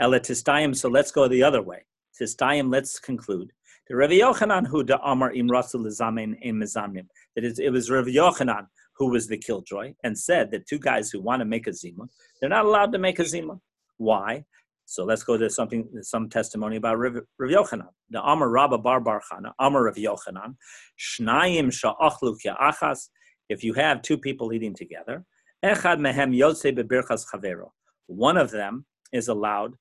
So 0.00 0.88
let's 0.88 1.10
go 1.10 1.28
the 1.28 1.42
other 1.42 1.62
way. 1.62 1.84
Tistayim, 2.20 2.72
let's 2.72 2.98
conclude. 2.98 3.52
The 3.88 3.94
Yochanan 3.94 4.66
who 4.66 4.82
da 4.82 4.98
Amar 5.04 5.32
im 5.32 5.48
Mizamnim. 5.48 7.06
That 7.34 7.44
is, 7.44 7.58
it 7.58 7.70
was 7.70 7.90
Rav 7.90 8.06
Yochanan 8.06 8.66
who 8.96 9.10
was 9.10 9.28
the 9.28 9.38
killjoy 9.38 9.94
and 10.02 10.18
said 10.18 10.50
that 10.50 10.66
two 10.66 10.78
guys 10.78 11.10
who 11.10 11.20
want 11.20 11.40
to 11.40 11.44
make 11.44 11.66
a 11.66 11.72
zima, 11.72 12.04
they're 12.40 12.50
not 12.50 12.64
allowed 12.64 12.92
to 12.92 12.98
make 12.98 13.18
a 13.18 13.24
zima. 13.24 13.60
Why? 13.98 14.44
So 14.86 15.04
let's 15.04 15.22
go 15.22 15.36
to 15.36 15.50
something, 15.50 15.88
some 16.02 16.28
testimony 16.28 16.76
about 16.76 16.98
Rav, 16.98 17.18
Yochanan. 17.40 17.88
The 18.10 18.22
Amar 18.22 18.48
Rabba 18.48 18.78
Bar 18.78 19.00
Bar 19.00 19.22
Chana, 19.30 19.52
Amar 19.58 19.84
Rav 19.84 19.96
Yochanan, 19.96 20.56
Shnayim 20.98 21.72
Sha'achlu 21.72 22.36
Achas. 22.60 23.08
If 23.48 23.62
you 23.62 23.74
have 23.74 24.02
two 24.02 24.18
people 24.18 24.52
eating 24.52 24.74
together, 24.74 25.24
Echad 25.64 25.98
Mehem 25.98 26.36
Yotze 26.36 26.76
Bebirchas 26.76 27.24
Chavero. 27.32 27.70
One 28.06 28.36
of 28.36 28.50
them 28.50 28.84
is 29.12 29.28
allowed 29.28 29.74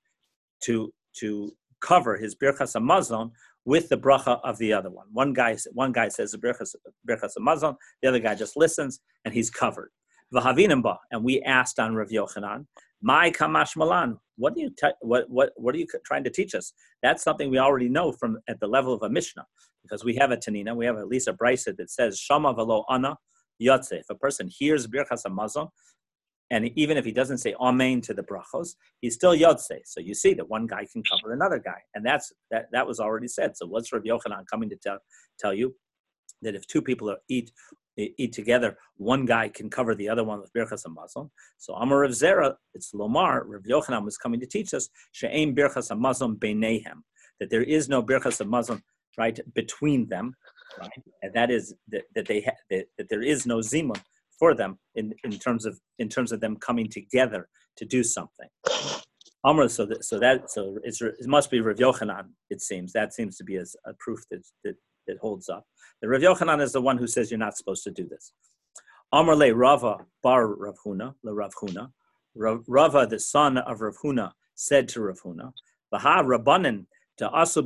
to 0.64 0.94
to 1.20 1.52
cover 1.82 2.18
his 2.18 2.36
birchas 2.36 2.76
hamazon 2.76 3.32
with 3.66 3.90
the 3.90 3.98
bracha 3.98 4.40
of 4.44 4.58
the 4.58 4.72
other 4.74 4.90
one. 4.90 5.08
One 5.12 5.34
guy 5.34 5.58
one 5.74 5.92
guy 5.92 6.10
says 6.10 6.32
the 6.32 6.38
birchas 6.38 6.76
birchas 7.08 7.34
hamazon, 7.38 7.76
the 8.02 8.10
other 8.10 8.20
guy 8.20 8.36
just 8.36 8.56
listens 8.56 9.00
and 9.24 9.34
he's 9.34 9.50
covered. 9.50 9.92
V'havinimba, 10.34 10.98
and 11.12 11.24
we 11.24 11.42
asked 11.42 11.80
on 11.80 11.96
Rav 11.96 12.10
Yochanan, 12.10 12.66
my 13.02 13.30
kamash 13.30 13.76
malan. 13.78 14.18
What 14.38 14.54
are 14.54 14.60
you 14.60 14.70
te- 14.70 15.00
what 15.02 15.30
what 15.30 15.52
what 15.56 15.76
are 15.76 15.78
you 15.78 15.88
trying 16.06 16.24
to 16.24 16.30
teach 16.30 16.56
us? 16.56 16.74
That's 17.02 17.24
something 17.24 17.50
we 17.50 17.60
already 17.60 17.90
know 17.90 18.12
from 18.12 18.40
at 18.48 18.60
the 18.60 18.68
level 18.68 18.94
of 18.94 19.04
a 19.04 19.10
mishnah 19.10 19.46
because 19.84 20.04
we 20.04 20.16
have 20.16 20.32
a 20.32 20.38
tanina, 20.38 20.76
we 20.76 20.86
have 20.86 20.98
at 20.98 21.08
least 21.08 21.28
a 21.28 21.34
brisa 21.34 21.76
that 21.78 21.90
says 21.90 22.20
shama 22.20 22.54
velo 22.54 22.84
ana 22.90 23.18
yotze. 23.62 23.94
If 23.94 24.10
a 24.10 24.16
person 24.16 24.50
hears 24.52 24.88
birchas 24.88 25.24
hamazon, 25.26 25.70
and 26.52 26.70
even 26.78 26.98
if 26.98 27.06
he 27.06 27.12
doesn't 27.12 27.40
say 27.40 27.56
amen 27.60 28.02
to 28.02 28.14
the 28.14 28.24
brachos, 28.24 28.76
he's 29.02 29.16
still 29.16 29.36
yodse. 29.36 29.80
So 29.86 30.00
you 30.00 30.14
see 30.14 30.34
that 30.36 30.50
one 30.50 30.68
guy 30.68 30.86
can 30.92 31.04
cover 31.04 31.34
another 31.34 31.60
guy, 31.60 31.80
and 31.94 32.06
that's 32.06 32.32
that. 32.52 32.68
That 32.72 32.88
was 32.88 33.00
already 33.00 33.28
said. 33.28 33.58
So 33.58 33.66
what's 33.66 33.92
Rabbi 33.92 34.08
Yochanan 34.08 34.46
coming 34.52 34.70
to 34.70 34.76
tell 34.76 35.00
tell 35.40 35.54
you 35.54 35.76
that 36.42 36.56
if 36.56 36.68
two 36.68 36.82
people 36.82 37.10
are, 37.10 37.18
eat 37.30 37.52
eat 37.98 38.34
together, 38.34 38.78
one 38.98 39.26
guy 39.26 39.48
can 39.48 39.70
cover 39.70 39.96
the 39.96 40.10
other 40.10 40.24
one 40.24 40.42
with 40.42 40.52
Birchas 40.54 40.86
Hamazon. 40.86 41.30
So 41.58 41.74
Amar 41.76 42.02
Rav 42.02 42.12
Zera, 42.12 42.56
it's 42.74 42.94
Lomar, 42.94 43.44
Rav 43.46 43.64
Yochanan 43.64 44.04
was 44.04 44.18
coming 44.18 44.40
to 44.42 44.46
teach 44.46 44.74
us, 44.74 44.90
She'aim 45.14 45.56
Birchas 45.56 45.90
Hamazon 45.92 46.38
Beinehem, 46.38 47.04
that 47.40 47.50
there 47.50 47.64
is 47.64 47.88
no 47.88 48.04
Birchas 48.04 48.44
Hamazon, 48.44 48.82
right, 49.18 49.40
between 49.54 50.10
them, 50.10 50.36
right? 50.78 51.04
And 51.22 51.34
that 51.34 51.50
is 51.50 51.74
that, 51.88 52.04
that 52.16 52.28
they 52.28 52.42
ha- 52.42 52.60
that, 52.70 52.86
that 52.98 53.08
there 53.08 53.22
is 53.22 53.46
no 53.46 53.60
Zimun 53.60 54.02
for 54.38 54.54
them 54.54 54.78
in, 54.96 55.14
in 55.24 55.32
terms 55.32 55.66
of 55.66 55.80
in 56.00 56.10
terms 56.10 56.32
of 56.32 56.40
them 56.40 56.58
coming 56.58 56.90
together 56.90 57.48
to 57.78 57.86
do 57.86 58.04
something. 58.04 58.50
Amr, 59.44 59.70
so 59.70 59.86
that 59.86 60.04
so 60.04 60.20
that 60.20 60.50
so 60.50 60.78
it 60.84 60.96
must 61.28 61.52
be 61.52 61.62
Rav 61.62 61.78
Yochanan. 61.78 62.30
It 62.50 62.62
seems 62.62 62.94
that 62.94 63.14
seems 63.14 63.38
to 63.38 63.44
be 63.44 63.58
a 63.58 63.64
proof 64.00 64.20
that 64.32 64.44
that, 64.64 64.76
that 65.08 65.18
holds 65.20 65.50
up. 65.50 65.66
The 66.02 66.10
Rav 66.10 66.22
Yochanan 66.22 66.62
is 66.62 66.72
the 66.72 66.82
one 66.82 66.98
who 66.98 67.08
says 67.08 67.30
you're 67.30 67.38
not 67.38 67.58
supposed 67.58 67.84
to 67.84 67.92
do 67.92 68.08
this. 68.08 68.34
Amr 69.12 69.36
le 69.36 69.54
Rava 69.54 69.98
bar 70.24 70.48
Rav 70.48 70.76
Huna 70.86 71.14
le 71.24 71.34
Rav 71.34 71.54
Huna. 71.62 71.92
Rava, 72.36 73.08
the 73.08 73.20
son 73.20 73.58
of 73.60 73.80
Rav 73.80 73.96
Huna, 74.04 74.32
said 74.56 74.90
to 74.90 75.02
Rav 75.02 75.22
Huna, 75.22 75.54
"Vaha 75.94 76.24
Rabbanan 76.24 76.86
to 77.18 77.30
asu 77.30 77.64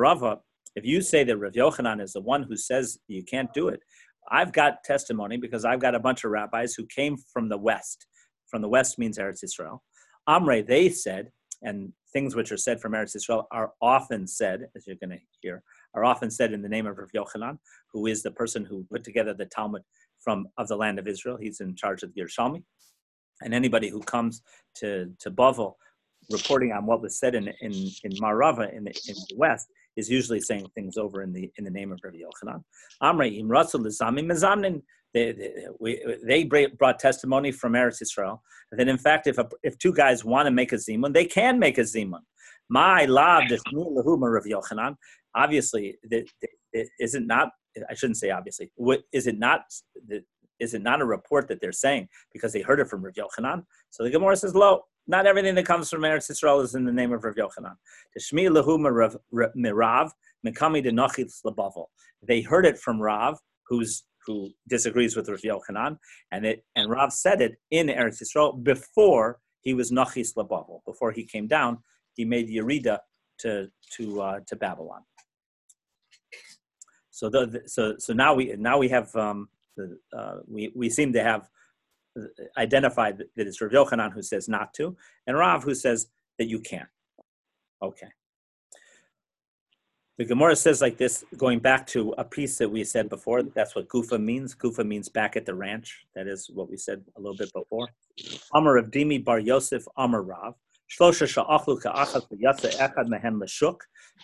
Rava. 0.00 0.40
If 0.74 0.86
you 0.86 1.02
say 1.02 1.24
that 1.24 1.36
Rav 1.36 1.52
Yochanan 1.52 2.00
is 2.00 2.14
the 2.14 2.20
one 2.20 2.44
who 2.44 2.56
says 2.56 2.98
you 3.08 3.22
can't 3.22 3.52
do 3.52 3.68
it, 3.68 3.82
I've 4.30 4.52
got 4.52 4.84
testimony 4.84 5.36
because 5.36 5.64
I've 5.64 5.80
got 5.80 5.94
a 5.94 6.00
bunch 6.00 6.24
of 6.24 6.30
rabbis 6.30 6.74
who 6.74 6.86
came 6.86 7.16
from 7.32 7.48
the 7.48 7.58
west. 7.58 8.06
From 8.46 8.62
the 8.62 8.68
west 8.68 8.98
means 8.98 9.18
Eretz 9.18 9.42
Israel. 9.42 9.82
Amre, 10.28 10.66
they 10.66 10.88
said, 10.88 11.30
and 11.62 11.92
things 12.12 12.34
which 12.34 12.52
are 12.52 12.56
said 12.56 12.80
from 12.80 12.92
Eretz 12.92 13.16
Israel 13.16 13.46
are 13.50 13.72
often 13.80 14.26
said, 14.26 14.66
as 14.76 14.86
you're 14.86 14.96
going 14.96 15.10
to 15.10 15.18
hear, 15.40 15.62
are 15.94 16.04
often 16.04 16.30
said 16.30 16.52
in 16.52 16.62
the 16.62 16.68
name 16.68 16.86
of 16.86 16.98
Rav 16.98 17.10
Yochanan, 17.14 17.58
who 17.92 18.06
is 18.06 18.22
the 18.22 18.30
person 18.30 18.64
who 18.64 18.86
put 18.90 19.04
together 19.04 19.34
the 19.34 19.46
Talmud 19.46 19.82
from 20.20 20.46
of 20.56 20.68
the 20.68 20.76
land 20.76 20.98
of 20.98 21.08
Israel. 21.08 21.36
He's 21.40 21.60
in 21.60 21.74
charge 21.74 22.02
of 22.02 22.14
the 22.14 22.20
Yerushalmi. 22.20 22.62
And 23.42 23.52
anybody 23.52 23.88
who 23.88 24.00
comes 24.00 24.42
to, 24.76 25.12
to 25.18 25.30
Bavel 25.30 25.74
reporting 26.30 26.72
on 26.72 26.86
what 26.86 27.02
was 27.02 27.18
said 27.18 27.34
in, 27.34 27.48
in, 27.60 27.72
in 28.04 28.12
Marava 28.12 28.72
in 28.72 28.84
the, 28.84 28.90
in 29.08 29.16
the 29.28 29.36
west 29.36 29.66
is 29.96 30.08
usually 30.08 30.40
saying 30.40 30.66
things 30.74 30.96
over 30.96 31.22
in 31.22 31.32
the 31.32 31.50
in 31.56 31.64
the 31.64 31.70
name 31.70 31.92
of 31.92 32.00
Rabbi 32.02 32.18
Yochanan. 32.18 32.62
Amrei 33.02 33.40
imratzul 33.40 33.84
lizamim 33.86 34.26
mezamnin. 34.26 34.82
They, 35.14 35.32
they, 35.32 35.66
we, 35.78 36.02
they 36.26 36.44
brought 36.44 36.98
testimony 36.98 37.52
from 37.52 37.74
Eretz 37.74 38.00
Israel 38.00 38.42
that 38.70 38.88
in 38.88 38.96
fact, 38.96 39.26
if 39.26 39.36
a, 39.36 39.46
if 39.62 39.76
two 39.76 39.92
guys 39.92 40.24
want 40.24 40.46
to 40.46 40.50
make 40.50 40.72
a 40.72 40.76
zimun, 40.76 41.12
they 41.12 41.26
can 41.26 41.58
make 41.58 41.76
a 41.76 41.82
zimun. 41.82 42.20
My 42.70 43.04
lab 43.04 43.44
lahuma 43.44 44.32
Rav 44.32 44.44
Yochanan. 44.44 44.94
Obviously, 45.34 45.96
is 46.72 47.14
it 47.14 47.26
not? 47.26 47.50
I 47.88 47.94
shouldn't 47.94 48.18
say 48.18 48.30
obviously. 48.30 48.70
Is 49.12 49.26
it 49.26 49.38
not? 49.38 49.62
Is 50.62 50.74
it 50.74 50.82
not 50.82 51.00
a 51.00 51.04
report 51.04 51.48
that 51.48 51.60
they're 51.60 51.72
saying 51.72 52.08
because 52.32 52.52
they 52.52 52.62
heard 52.62 52.80
it 52.80 52.88
from 52.88 53.04
Rav 53.04 53.14
Yochanan? 53.14 53.64
So 53.90 54.04
the 54.04 54.10
Gemara 54.10 54.36
says, 54.36 54.54
"Lo, 54.54 54.84
not 55.06 55.26
everything 55.26 55.54
that 55.56 55.66
comes 55.66 55.90
from 55.90 56.02
Eretz 56.02 56.30
Yisrael 56.30 56.62
is 56.62 56.74
in 56.74 56.84
the 56.84 56.92
name 56.92 57.12
of 57.12 57.24
Rav 57.24 57.34
Yochanan. 57.34 57.74
Shmi 58.18 58.48
lehu 58.48 58.78
mirav 59.56 60.10
mekami 60.46 60.82
de 60.82 60.92
nochitz 60.92 61.40
lebavel. 61.44 61.86
They 62.22 62.40
heard 62.40 62.64
it 62.64 62.78
from 62.78 63.00
Rav, 63.00 63.38
who's 63.68 64.04
who 64.26 64.50
disagrees 64.68 65.16
with 65.16 65.28
Rav 65.28 65.40
Yochanan, 65.40 65.98
and 66.30 66.46
it 66.46 66.64
and 66.76 66.88
Rav 66.88 67.12
said 67.12 67.40
it 67.40 67.56
in 67.70 67.88
Eretz 67.88 68.22
Yisrael 68.22 68.62
before 68.62 69.40
he 69.62 69.74
was 69.74 69.90
nachis 69.90 70.36
lebavel. 70.36 70.82
Before 70.86 71.10
he 71.10 71.24
came 71.24 71.48
down, 71.48 71.78
he 72.14 72.24
made 72.24 72.48
Yerida 72.48 72.98
to 73.40 73.68
to 73.96 74.22
uh, 74.22 74.40
to 74.46 74.56
Babylon. 74.56 75.02
So 77.10 77.28
the, 77.28 77.62
so 77.66 77.96
so 77.98 78.12
now 78.12 78.34
we 78.34 78.54
now 78.56 78.78
we 78.78 78.88
have 78.88 79.14
um, 79.16 79.48
the, 79.76 79.98
uh, 80.16 80.38
we 80.46 80.72
we 80.74 80.90
seem 80.90 81.12
to 81.12 81.22
have 81.22 81.48
identified 82.58 83.18
that 83.18 83.46
it's 83.46 83.60
Rav 83.60 83.70
Yochanan 83.70 84.12
who 84.12 84.22
says 84.22 84.48
not 84.48 84.74
to, 84.74 84.96
and 85.26 85.36
Rav 85.36 85.64
who 85.64 85.74
says 85.74 86.08
that 86.38 86.48
you 86.48 86.60
can. 86.60 86.86
Okay. 87.82 88.08
The 90.18 90.26
Gemara 90.26 90.54
says 90.54 90.82
like 90.82 90.98
this, 90.98 91.24
going 91.36 91.58
back 91.58 91.86
to 91.88 92.14
a 92.18 92.24
piece 92.24 92.58
that 92.58 92.68
we 92.68 92.84
said 92.84 93.08
before. 93.08 93.42
That's 93.42 93.74
what 93.74 93.88
Gufa 93.88 94.22
means. 94.22 94.54
Gufa 94.54 94.86
means 94.86 95.08
back 95.08 95.36
at 95.36 95.46
the 95.46 95.54
ranch. 95.54 96.04
That 96.14 96.28
is 96.28 96.50
what 96.52 96.70
we 96.70 96.76
said 96.76 97.02
a 97.16 97.20
little 97.20 97.36
bit 97.36 97.52
before. 97.52 97.88
Amar 98.54 98.76
of 98.76 98.90
Dimi 98.90 99.24
Bar 99.24 99.40
Yosef 99.40 99.84
Amar 99.96 100.22
Rav. 100.22 100.54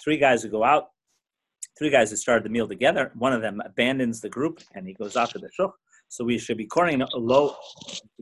Three 0.05 0.19
guys 0.19 0.43
who 0.43 0.49
go 0.51 0.63
out. 0.63 0.91
Three 1.79 1.91
guys 1.91 2.11
who 2.11 2.17
started 2.17 2.45
the 2.45 2.51
meal 2.51 2.67
together. 2.67 3.13
One 3.15 3.33
of 3.33 3.41
them 3.41 3.63
abandons 3.65 4.21
the 4.21 4.29
group 4.29 4.61
and 4.75 4.87
he 4.87 4.95
goes 4.95 5.17
out 5.17 5.31
to 5.31 5.39
the 5.39 5.49
shuk. 5.53 5.75
So 6.09 6.25
we 6.25 6.39
should 6.39 6.57
be 6.57 6.67
calling 6.67 7.03
low, 7.15 7.55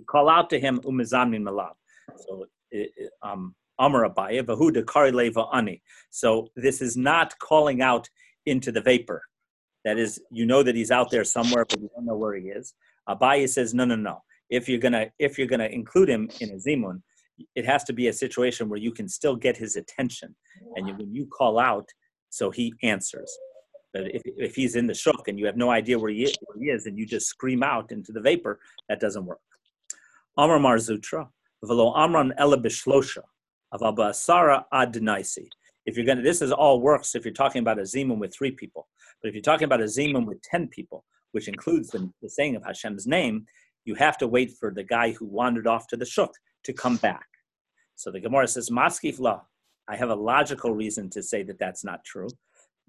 call 0.07 0.29
out 0.29 0.51
to 0.51 0.61
him 0.61 0.81
umizamnin 0.81 1.43
malab. 1.43 1.73
So 2.17 2.47
um, 3.23 3.55
Amar 3.79 4.09
Abaye, 4.09 4.43
Vahuda 4.43 4.87
Kari 4.87 5.13
Leva 5.13 5.45
Ani. 5.55 5.83
So 6.11 6.49
this 6.57 6.83
is 6.83 6.97
not 6.97 7.39
calling 7.39 7.81
out 7.81 8.09
into 8.45 8.73
the 8.73 8.81
vapor. 8.81 9.23
That 9.85 9.99
is, 9.99 10.21
you 10.31 10.47
know 10.47 10.63
that 10.63 10.75
he's 10.75 10.91
out 10.91 11.11
there 11.11 11.25
somewhere, 11.25 11.65
but 11.65 11.81
you 11.81 11.89
don't 11.95 12.07
know 12.07 12.17
where 12.17 12.35
he 12.35 12.49
is. 12.49 12.75
Abaye 13.09 13.49
says, 13.49 13.73
no, 13.73 13.85
no, 13.85 13.97
no. 13.97 14.23
If 14.51 14.69
you're 14.69 14.81
gonna 14.81 15.07
if 15.19 15.39
you're 15.39 15.49
gonna 15.49 15.67
include 15.67 16.09
him 16.09 16.31
in 16.41 16.51
a 16.51 16.55
zimun, 16.55 17.03
it 17.55 17.65
has 17.67 17.83
to 17.85 17.93
be 17.93 18.09
a 18.09 18.13
situation 18.13 18.69
where 18.69 18.79
you 18.79 18.93
can 18.93 19.09
still 19.09 19.35
get 19.35 19.57
his 19.57 19.77
attention, 19.77 20.35
and 20.77 20.89
you, 20.89 20.95
when 20.95 21.13
you 21.13 21.27
call 21.27 21.59
out, 21.59 21.89
so 22.31 22.51
he 22.51 22.73
answers. 22.83 23.37
But 23.97 24.15
if, 24.15 24.23
if 24.25 24.55
he's 24.55 24.77
in 24.77 24.87
the 24.87 24.95
shuk 24.95 25.29
and 25.29 25.39
you 25.39 25.47
have 25.47 25.57
no 25.57 25.71
idea 25.71 25.99
where 25.99 26.11
he, 26.11 26.25
is, 26.25 26.37
where 26.43 26.59
he 26.59 26.71
is 26.71 26.87
and 26.87 26.99
you 26.99 27.07
just 27.07 27.27
scream 27.29 27.63
out 27.63 27.93
into 27.93 28.13
the 28.13 28.21
vapor, 28.21 28.61
that 28.89 29.01
doesn't 29.01 29.25
work. 29.25 29.41
Amar 30.37 30.59
Mar 30.59 30.77
Zutra, 30.77 31.29
velo 31.65 31.95
amran 31.95 32.35
ela 32.37 32.59
bishlosha, 32.59 33.23
of 33.73 33.81
abasara 33.81 34.65
ad 34.73 34.97
If 35.87 35.97
you're 35.97 36.05
gonna, 36.05 36.23
this 36.23 36.43
is 36.43 36.53
all 36.53 36.81
works 36.81 37.15
if 37.15 37.25
you're 37.25 37.33
talking 37.33 37.61
about 37.61 37.79
a 37.79 37.83
zimun 37.83 38.19
with 38.19 38.35
three 38.35 38.51
people. 38.51 38.87
But 39.23 39.29
if 39.29 39.35
you're 39.35 39.43
talking 39.43 39.65
about 39.65 39.81
a 39.81 39.85
zimun 39.85 40.27
with 40.27 40.43
ten 40.43 40.69
people, 40.69 41.05
which 41.33 41.49
includes 41.49 41.89
the, 41.89 42.11
the 42.21 42.29
saying 42.29 42.55
of 42.55 42.65
Hashem's 42.65 43.07
name, 43.07 43.47
you 43.87 43.95
have 43.95 44.19
to 44.19 44.29
wait 44.29 44.53
for 44.61 44.73
the 44.73 44.85
guy 44.85 45.13
who 45.13 45.25
wandered 45.25 45.67
off 45.67 45.87
to 45.89 45.97
the 45.97 46.05
shuk 46.05 46.33
to 46.65 46.73
come 46.75 46.97
back. 46.97 47.27
So 47.95 48.11
the 48.11 48.21
Gemara 48.21 48.47
says, 48.47 48.69
Maskif 48.69 49.19
la. 49.21 49.41
I 49.89 49.97
have 49.97 50.11
a 50.11 50.17
logical 50.17 50.73
reason 50.73 51.09
to 51.11 51.23
say 51.23 51.45
that 51.45 51.61
that's 51.61 51.85
not 51.85 52.05
true. 52.05 52.29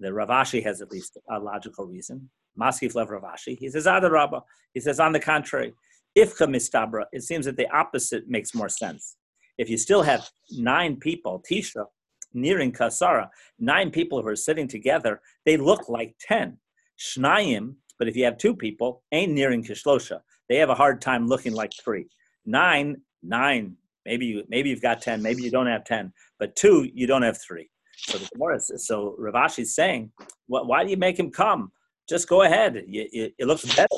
The 0.00 0.12
Rav 0.12 0.28
Ashi 0.28 0.62
has 0.62 0.80
at 0.80 0.90
least 0.90 1.18
a 1.30 1.38
logical 1.38 1.86
reason. 1.86 2.30
Maskif 2.58 2.94
Lev 2.94 3.10
Rav 3.10 3.22
Ashi. 3.22 3.58
He 3.58 3.68
says, 3.68 3.86
Adarabba. 3.86 4.42
He 4.74 4.80
says, 4.80 5.00
on 5.00 5.12
the 5.12 5.20
contrary, 5.20 5.74
Ifcha 6.16 6.48
mistabra, 6.48 7.04
it 7.12 7.22
seems 7.22 7.46
that 7.46 7.56
the 7.56 7.68
opposite 7.70 8.28
makes 8.28 8.54
more 8.54 8.68
sense. 8.68 9.16
If 9.56 9.68
you 9.68 9.76
still 9.76 10.02
have 10.02 10.28
nine 10.50 10.96
people, 10.96 11.42
Tisha, 11.50 11.84
nearing 12.32 12.72
Kasara, 12.72 13.28
nine 13.58 13.90
people 13.90 14.22
who 14.22 14.28
are 14.28 14.36
sitting 14.36 14.68
together, 14.68 15.20
they 15.44 15.56
look 15.56 15.88
like 15.88 16.14
10. 16.20 16.58
Shnayim, 16.98 17.74
but 17.98 18.08
if 18.08 18.16
you 18.16 18.24
have 18.24 18.38
two 18.38 18.54
people, 18.54 19.02
ain't 19.12 19.32
nearing 19.32 19.62
Kishlosha. 19.62 20.20
They 20.48 20.56
have 20.56 20.70
a 20.70 20.74
hard 20.74 21.00
time 21.00 21.26
looking 21.26 21.52
like 21.52 21.72
three. 21.82 22.06
Nine, 22.46 23.02
nine, 23.22 23.76
maybe 24.04 24.26
you 24.26 24.44
maybe 24.48 24.70
you've 24.70 24.82
got 24.82 25.02
10, 25.02 25.22
maybe 25.22 25.42
you 25.42 25.50
don't 25.50 25.66
have 25.66 25.84
10, 25.84 26.12
but 26.38 26.56
two, 26.56 26.88
you 26.94 27.06
don't 27.06 27.22
have 27.22 27.38
three. 27.40 27.68
So 27.98 28.18
the 28.18 28.28
Gemara 28.34 28.60
so 28.60 29.14
Rav 29.18 29.34
Ashi's 29.34 29.74
saying, 29.74 30.12
why 30.46 30.84
do 30.84 30.90
you 30.90 30.96
make 30.96 31.18
him 31.18 31.30
come? 31.30 31.72
Just 32.08 32.28
go 32.28 32.42
ahead. 32.42 32.82
It 32.86 33.46
looks 33.46 33.64
better 33.74 33.88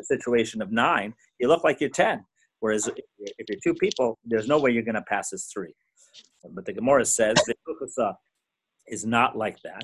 a 0.00 0.04
situation 0.04 0.60
of 0.62 0.72
nine. 0.72 1.14
You 1.38 1.48
look 1.48 1.62
like 1.62 1.80
you're 1.80 1.90
10. 1.90 2.24
Whereas 2.60 2.88
if 3.18 3.46
you're 3.48 3.58
two 3.62 3.74
people, 3.74 4.18
there's 4.24 4.48
no 4.48 4.58
way 4.58 4.70
you're 4.70 4.82
going 4.82 4.94
to 4.94 5.02
pass 5.02 5.32
as 5.32 5.46
three. 5.52 5.74
But 6.54 6.66
the 6.66 6.72
Gemara 6.72 7.04
says 7.04 7.36
Kukusa 7.68 8.14
is 8.88 9.06
not 9.06 9.36
like 9.36 9.58
that. 9.62 9.82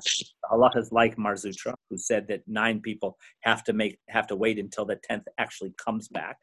Allah 0.51 0.71
is 0.75 0.91
like 0.91 1.17
Mar 1.17 1.35
Zutra, 1.35 1.73
who 1.89 1.97
said 1.97 2.27
that 2.27 2.41
nine 2.47 2.81
people 2.81 3.17
have 3.41 3.63
to 3.65 3.73
make 3.73 3.99
have 4.09 4.27
to 4.27 4.35
wait 4.35 4.59
until 4.59 4.85
the 4.85 4.97
tenth 5.03 5.27
actually 5.37 5.73
comes 5.83 6.07
back. 6.07 6.37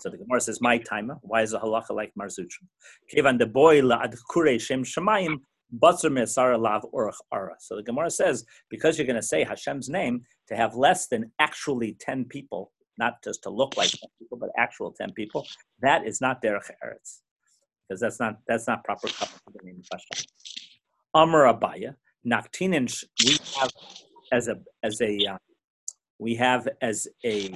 So 0.00 0.10
the 0.10 0.18
Gemara 0.18 0.40
says, 0.40 0.60
"My 0.60 0.78
timer. 0.78 1.16
Why 1.22 1.42
is 1.42 1.52
the 1.52 1.60
halacha 1.60 1.90
like 1.90 2.12
Mar 2.16 2.26
Zutra? 2.26 2.66
Kevan 3.10 3.38
de 3.38 3.46
boy 3.46 3.82
la 3.82 4.06
kure 4.30 4.58
shem 4.58 4.84
shemayim 4.84 5.38
So 5.72 7.76
the 7.76 7.82
Gemara 7.84 8.10
says, 8.10 8.44
because 8.68 8.98
you're 8.98 9.06
going 9.06 9.16
to 9.16 9.22
say 9.22 9.42
Hashem's 9.42 9.88
name, 9.88 10.22
to 10.48 10.56
have 10.56 10.74
less 10.74 11.06
than 11.06 11.32
actually 11.38 11.96
10 11.98 12.26
people, 12.26 12.72
not 12.98 13.22
just 13.24 13.42
to 13.44 13.50
look 13.50 13.76
like 13.76 13.90
10 13.90 14.00
people, 14.18 14.38
but 14.38 14.50
actual 14.58 14.92
10 14.92 15.12
people, 15.12 15.46
that 15.80 16.06
is 16.06 16.20
not 16.20 16.42
derech 16.42 16.70
eretz. 16.84 17.20
Because 17.88 18.00
that's 18.00 18.20
not 18.20 18.38
that's 18.46 18.66
not 18.66 18.84
proper 18.84 19.08
cover 19.08 19.32
for 19.44 19.52
the 19.52 19.64
name 19.64 19.80
of 19.80 19.86
Hashem. 19.92 20.24
Amar 21.14 21.52
Abaye, 21.52 21.94
we 22.24 23.36
have 23.58 23.70
as 24.32 24.48
a 24.48 24.58
as 24.82 25.00
a 25.00 25.26
uh, 25.26 25.38
we 26.18 26.34
have 26.36 26.68
as 26.80 27.08
a 27.24 27.54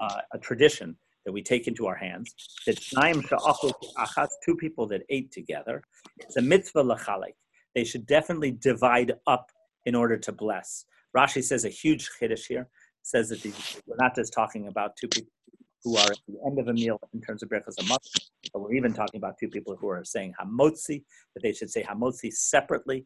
uh, 0.00 0.20
a 0.32 0.38
tradition 0.38 0.96
that 1.28 1.32
we 1.32 1.42
take 1.42 1.68
into 1.68 1.86
our 1.86 1.94
hands 1.94 2.34
that 2.66 2.78
two 4.42 4.56
people 4.56 4.86
that 4.86 5.02
ate 5.10 5.30
together. 5.30 5.82
It's 6.20 6.38
a 6.38 6.40
mitzvah 6.40 6.82
lachalik. 6.82 7.34
They 7.74 7.84
should 7.84 8.06
definitely 8.06 8.52
divide 8.52 9.12
up 9.26 9.50
in 9.84 9.94
order 9.94 10.16
to 10.16 10.32
bless. 10.32 10.86
Rashi 11.14 11.44
says 11.44 11.66
a 11.66 11.68
huge 11.68 12.08
chiddush 12.18 12.46
here. 12.48 12.66
says 13.02 13.28
that 13.28 13.44
we're 13.86 13.96
not 13.98 14.14
just 14.14 14.32
talking 14.32 14.68
about 14.68 14.96
two 14.96 15.08
people 15.08 15.30
who 15.84 15.98
are 15.98 16.10
at 16.10 16.18
the 16.28 16.38
end 16.46 16.58
of 16.58 16.68
a 16.68 16.72
meal 16.72 16.98
in 17.12 17.20
terms 17.20 17.42
of 17.42 17.50
Birchas 17.50 17.76
Hamotzi, 17.78 18.22
but 18.54 18.62
we're 18.62 18.72
even 18.72 18.94
talking 18.94 19.18
about 19.18 19.34
two 19.38 19.48
people 19.48 19.76
who 19.78 19.88
are 19.90 20.02
saying 20.04 20.32
Hamotzi, 20.40 21.04
that 21.34 21.42
they 21.42 21.52
should 21.52 21.68
say 21.68 21.82
Hamotzi 21.82 22.32
separately, 22.32 23.04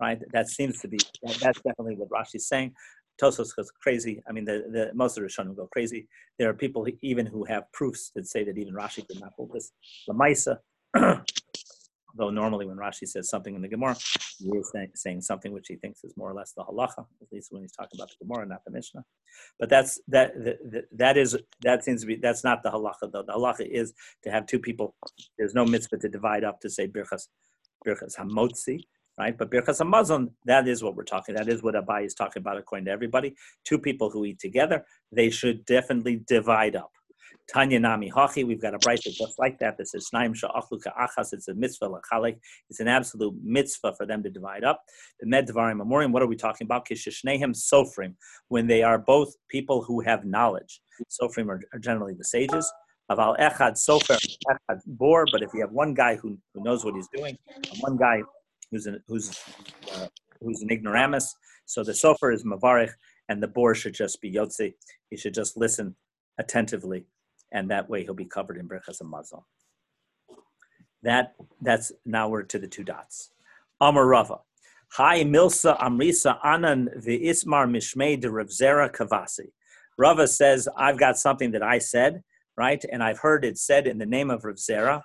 right? 0.00 0.20
That 0.32 0.48
seems 0.48 0.80
to 0.82 0.86
be, 0.86 0.98
that's 1.24 1.60
definitely 1.60 1.96
what 1.96 2.08
Rashi's 2.08 2.46
saying. 2.46 2.72
Tosos 3.22 3.54
goes 3.54 3.70
crazy. 3.82 4.22
I 4.28 4.32
mean, 4.32 4.44
the, 4.44 4.64
the 4.70 4.90
most 4.94 5.16
of 5.16 5.22
the 5.22 5.28
Rishonim 5.28 5.56
go 5.56 5.68
crazy. 5.72 6.08
There 6.38 6.48
are 6.48 6.54
people 6.54 6.86
even 7.02 7.26
who 7.26 7.44
have 7.44 7.70
proofs 7.72 8.10
that 8.14 8.26
say 8.26 8.44
that 8.44 8.58
even 8.58 8.74
Rashi 8.74 9.06
did 9.06 9.20
not 9.20 9.32
hold 9.36 9.52
this. 9.52 9.72
Lamaisa, 10.08 10.58
though 10.94 12.30
normally 12.30 12.66
when 12.66 12.76
Rashi 12.76 13.06
says 13.06 13.28
something 13.28 13.54
in 13.54 13.62
the 13.62 13.68
Gemara, 13.68 13.96
he 14.38 14.48
is 14.48 14.70
saying, 14.72 14.90
saying 14.94 15.20
something 15.20 15.52
which 15.52 15.66
he 15.68 15.76
thinks 15.76 16.02
is 16.04 16.16
more 16.16 16.30
or 16.30 16.34
less 16.34 16.52
the 16.52 16.64
halacha, 16.64 17.06
at 17.22 17.32
least 17.32 17.52
when 17.52 17.62
he's 17.62 17.72
talking 17.72 17.98
about 17.98 18.10
the 18.10 18.24
Gemara, 18.24 18.46
not 18.46 18.64
the 18.64 18.72
Mishnah. 18.72 19.04
But 19.58 19.68
that's 19.68 20.00
that 20.08 20.32
that, 20.44 20.84
that 20.92 21.16
is 21.16 21.36
that 21.62 21.84
seems 21.84 22.00
to 22.02 22.06
be 22.06 22.16
that's 22.16 22.44
not 22.44 22.62
the 22.62 22.70
halacha 22.70 23.12
though. 23.12 23.22
The 23.22 23.32
halacha 23.32 23.68
is 23.68 23.94
to 24.22 24.30
have 24.30 24.46
two 24.46 24.58
people. 24.58 24.94
There's 25.38 25.54
no 25.54 25.64
mitzvah 25.64 25.98
to 25.98 26.08
divide 26.08 26.44
up 26.44 26.60
to 26.60 26.70
say 26.70 26.88
birchas 26.88 27.28
birchas 27.86 28.16
hamotzi, 28.16 28.84
right? 29.18 29.36
But 29.36 29.50
birchas 29.50 29.80
hamazon, 29.80 30.30
that 30.46 30.68
is 30.68 30.82
what 30.82 30.96
we're 30.96 31.04
talking. 31.04 31.34
That 31.34 31.48
is 31.48 31.62
what 31.62 31.74
Abai 31.74 32.04
is 32.04 32.14
talking 32.14 32.40
about 32.40 32.56
according 32.56 32.86
to 32.86 32.90
everybody. 32.90 33.34
Two 33.64 33.78
people 33.78 34.10
who 34.10 34.24
eat 34.24 34.38
together, 34.38 34.84
they 35.12 35.30
should 35.30 35.64
definitely 35.64 36.22
divide 36.26 36.76
up. 36.76 36.90
Tanya 37.52 37.78
Nami 37.78 38.10
Hachi, 38.10 38.46
we've 38.46 38.60
got 38.60 38.74
a 38.74 38.78
bright 38.78 39.00
just 39.02 39.38
like 39.38 39.58
that 39.58 39.76
This 39.76 39.94
is 39.94 40.08
Snaim 40.12 40.34
Sha'achlu 40.34 40.80
Achas, 40.98 41.32
it's 41.32 41.48
a 41.48 41.54
mitzvah 41.54 41.90
lachalik. 41.90 42.38
It's 42.70 42.80
an 42.80 42.88
absolute 42.88 43.34
mitzvah 43.42 43.94
for 43.96 44.06
them 44.06 44.22
to 44.22 44.30
divide 44.30 44.64
up. 44.64 44.82
The 45.20 45.26
Med 45.26 45.48
Devarim 45.48 46.10
what 46.10 46.22
are 46.22 46.26
we 46.26 46.36
talking 46.36 46.66
about? 46.66 46.88
Kishishnehem 46.88 47.54
Sofrim, 47.54 48.14
when 48.48 48.66
they 48.66 48.82
are 48.82 48.98
both 48.98 49.34
people 49.48 49.82
who 49.82 50.00
have 50.00 50.24
knowledge. 50.24 50.80
Sofrim 51.10 51.48
are, 51.48 51.60
are 51.72 51.78
generally 51.78 52.14
the 52.14 52.24
sages. 52.24 52.70
Aval 53.10 53.38
Echad 53.38 53.72
Sofer, 53.72 54.18
Echad 54.50 54.80
Bor, 54.86 55.26
but 55.30 55.42
if 55.42 55.52
you 55.52 55.60
have 55.60 55.72
one 55.72 55.92
guy 55.92 56.16
who, 56.16 56.38
who 56.54 56.62
knows 56.64 56.84
what 56.84 56.94
he's 56.94 57.08
doing, 57.14 57.36
and 57.56 57.78
one 57.80 57.98
guy 57.98 58.22
who's 58.74 58.86
an, 58.86 59.02
who's, 59.06 59.40
uh, 59.92 60.06
who's 60.40 60.62
an 60.62 60.70
ignoramus, 60.70 61.34
so 61.64 61.82
the 61.84 61.92
Sofer 61.92 62.34
is 62.34 62.44
Mavarich, 62.44 62.90
and 63.28 63.42
the 63.42 63.48
Bor 63.48 63.74
should 63.74 63.94
just 63.94 64.20
be 64.20 64.32
Yotzi. 64.32 64.74
He 65.10 65.16
should 65.16 65.32
just 65.32 65.56
listen 65.56 65.96
attentively 66.38 67.06
and 67.54 67.70
that 67.70 67.88
way 67.88 68.02
he'll 68.02 68.14
be 68.14 68.26
covered 68.26 68.58
in 68.58 68.68
Berchas 68.68 69.00
Hamazon. 69.00 69.42
That 71.02 71.34
that's 71.62 71.92
now 72.04 72.28
we're 72.28 72.42
to 72.42 72.58
the 72.58 72.66
two 72.66 72.84
dots. 72.84 73.30
Amar 73.80 74.06
Rava. 74.06 74.38
Hi 74.92 75.22
Milsa 75.22 75.78
Amrisa 75.78 76.38
Anan 76.44 76.88
Ismar 77.06 77.66
Mishmei 77.66 78.20
de 78.20 78.28
Zera 78.28 78.90
Kavasi. 78.90 79.52
Rava 79.96 80.26
says, 80.26 80.68
I've 80.76 80.98
got 80.98 81.16
something 81.16 81.52
that 81.52 81.62
I 81.62 81.78
said, 81.78 82.22
right? 82.56 82.84
And 82.90 83.02
I've 83.02 83.20
heard 83.20 83.44
it 83.44 83.58
said 83.58 83.86
in 83.86 83.98
the 83.98 84.06
name 84.06 84.30
of 84.30 84.44
Rav 84.44 84.56
Zera, 84.56 85.02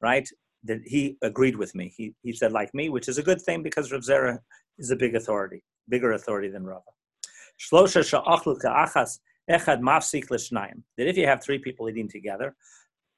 right? 0.00 0.28
That 0.66 0.80
he 0.84 1.16
agreed 1.22 1.56
with 1.56 1.74
me. 1.74 1.92
He, 1.96 2.14
he 2.22 2.32
said, 2.32 2.52
like 2.52 2.72
me, 2.74 2.88
which 2.88 3.08
is 3.08 3.18
a 3.18 3.22
good 3.22 3.40
thing 3.40 3.62
because 3.62 3.92
Rav 3.92 4.02
Zera 4.02 4.38
is 4.78 4.90
a 4.90 4.96
big 4.96 5.14
authority, 5.14 5.62
bigger 5.88 6.12
authority 6.12 6.48
than 6.48 6.64
Rava. 6.64 6.82
That 10.98 11.08
if 11.08 11.16
you 11.16 11.26
have 11.26 11.42
three 11.42 11.58
people 11.58 11.88
eating 11.88 12.08
together, 12.08 12.54